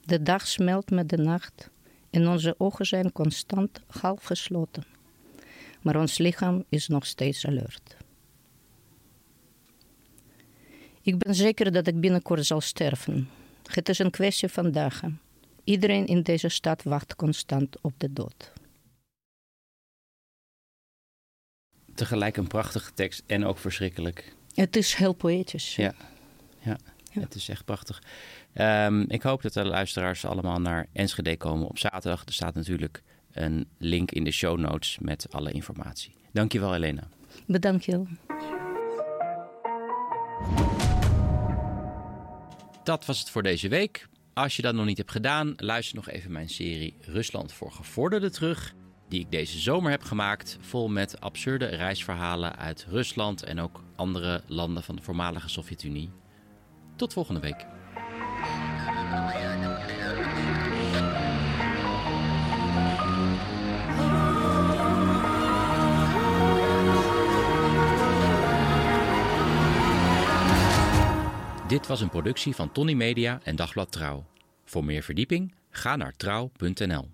De 0.00 0.22
dag 0.22 0.46
smelt 0.46 0.90
met 0.90 1.08
de 1.08 1.16
nacht 1.16 1.70
en 2.10 2.28
onze 2.28 2.54
ogen 2.58 2.86
zijn 2.86 3.12
constant 3.12 3.80
half 3.86 4.22
gesloten. 4.22 4.84
Maar 5.80 5.96
ons 5.96 6.18
lichaam 6.18 6.64
is 6.68 6.88
nog 6.88 7.06
steeds 7.06 7.46
alert. 7.46 7.96
Ik 11.02 11.18
ben 11.18 11.34
zeker 11.34 11.72
dat 11.72 11.86
ik 11.86 12.00
binnenkort 12.00 12.46
zal 12.46 12.60
sterven. 12.60 13.28
Het 13.62 13.88
is 13.88 13.98
een 13.98 14.10
kwestie 14.10 14.48
van 14.48 14.70
dagen. 14.70 15.20
Iedereen 15.64 16.06
in 16.06 16.22
deze 16.22 16.48
stad 16.48 16.82
wacht 16.82 17.16
constant 17.16 17.80
op 17.80 17.92
de 17.96 18.12
dood. 18.12 18.52
Tegelijk 21.94 22.36
een 22.36 22.46
prachtige 22.46 22.92
tekst 22.94 23.22
en 23.26 23.44
ook 23.44 23.58
verschrikkelijk. 23.58 24.34
Het 24.54 24.76
is 24.76 24.94
heel 24.94 25.12
poëtisch. 25.12 25.76
Ja, 25.76 25.94
ja, 26.58 26.76
Ja. 27.12 27.20
het 27.20 27.34
is 27.34 27.48
echt 27.48 27.64
prachtig. 27.64 28.02
Ehm, 28.52 29.00
ik 29.00 29.22
hoop 29.22 29.42
dat 29.42 29.52
de 29.52 29.64
luisteraars 29.64 30.24
allemaal 30.24 30.58
naar 30.60 30.86
Enschede 30.92 31.36
komen 31.36 31.68
op 31.68 31.78
zaterdag. 31.78 32.24
Er 32.26 32.32
staat 32.32 32.54
natuurlijk 32.54 33.02
een 33.32 33.68
link 33.78 34.10
in 34.10 34.24
de 34.24 34.30
show 34.30 34.58
notes 34.58 34.98
met 34.98 35.26
alle 35.30 35.52
informatie. 35.52 36.14
Dankjewel, 36.32 36.74
Elena. 36.74 37.08
Bedankt. 37.46 37.88
Dat 42.84 43.06
was 43.06 43.18
het 43.18 43.30
voor 43.30 43.42
deze 43.42 43.68
week. 43.68 44.08
Als 44.32 44.56
je 44.56 44.62
dat 44.62 44.74
nog 44.74 44.86
niet 44.86 44.98
hebt 44.98 45.10
gedaan, 45.10 45.54
luister 45.56 45.96
nog 45.96 46.08
even 46.08 46.32
mijn 46.32 46.48
serie 46.48 46.94
Rusland 47.00 47.52
voor 47.52 47.72
Gevorderden 47.72 48.32
terug. 48.32 48.74
Die 49.08 49.20
ik 49.20 49.30
deze 49.30 49.58
zomer 49.58 49.90
heb 49.90 50.02
gemaakt, 50.02 50.58
vol 50.60 50.88
met 50.88 51.20
absurde 51.20 51.66
reisverhalen 51.66 52.56
uit 52.56 52.86
Rusland 52.88 53.42
en 53.42 53.60
ook 53.60 53.82
andere 53.96 54.42
landen 54.46 54.82
van 54.82 54.96
de 54.96 55.02
voormalige 55.02 55.48
Sovjet-Unie. 55.48 56.10
Tot 56.96 57.12
volgende 57.12 57.40
week. 57.40 57.66
Dit 71.70 71.86
was 71.86 72.00
een 72.00 72.08
productie 72.08 72.54
van 72.54 72.72
Tony 72.72 72.92
Media 72.92 73.40
en 73.42 73.56
Dagblad 73.56 73.92
Trouw. 73.92 74.24
Voor 74.64 74.84
meer 74.84 75.02
verdieping 75.02 75.54
ga 75.70 75.96
naar 75.96 76.12
trouw.nl. 76.16 77.08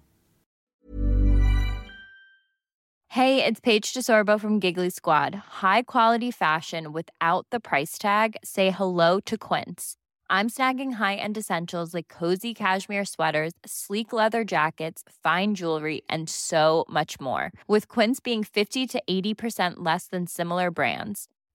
Hey, 3.07 3.45
it's 3.45 3.61
Paige 3.61 3.93
DeSorbo 3.93 4.39
from 4.39 4.61
Giggly 4.61 4.91
Squad. 4.91 5.35
High 5.61 5.83
quality 5.85 6.31
fashion 6.31 6.93
without 6.93 7.45
the 7.49 7.61
price 7.61 7.99
tag. 7.99 8.35
Say 8.41 8.71
hello 8.71 9.21
to 9.21 9.37
Quince. 9.37 9.97
I'm 10.29 10.49
snagging 10.49 10.93
high-end 10.95 11.37
essentials 11.37 11.95
like 11.95 12.09
cozy 12.09 12.55
cashmere 12.55 13.05
sweaters, 13.05 13.53
sleek 13.65 14.13
leather 14.13 14.45
jackets, 14.45 15.03
fine 15.23 15.55
jewelry, 15.55 16.01
and 16.09 16.29
so 16.29 16.85
much 16.89 17.21
more. 17.21 17.53
With 17.69 17.89
Quince 17.89 18.21
being 18.21 18.45
50 18.45 18.87
to 18.87 19.03
80% 19.09 19.75
less 19.85 20.09
than 20.09 20.27
similar 20.27 20.71
brands. 20.71 21.29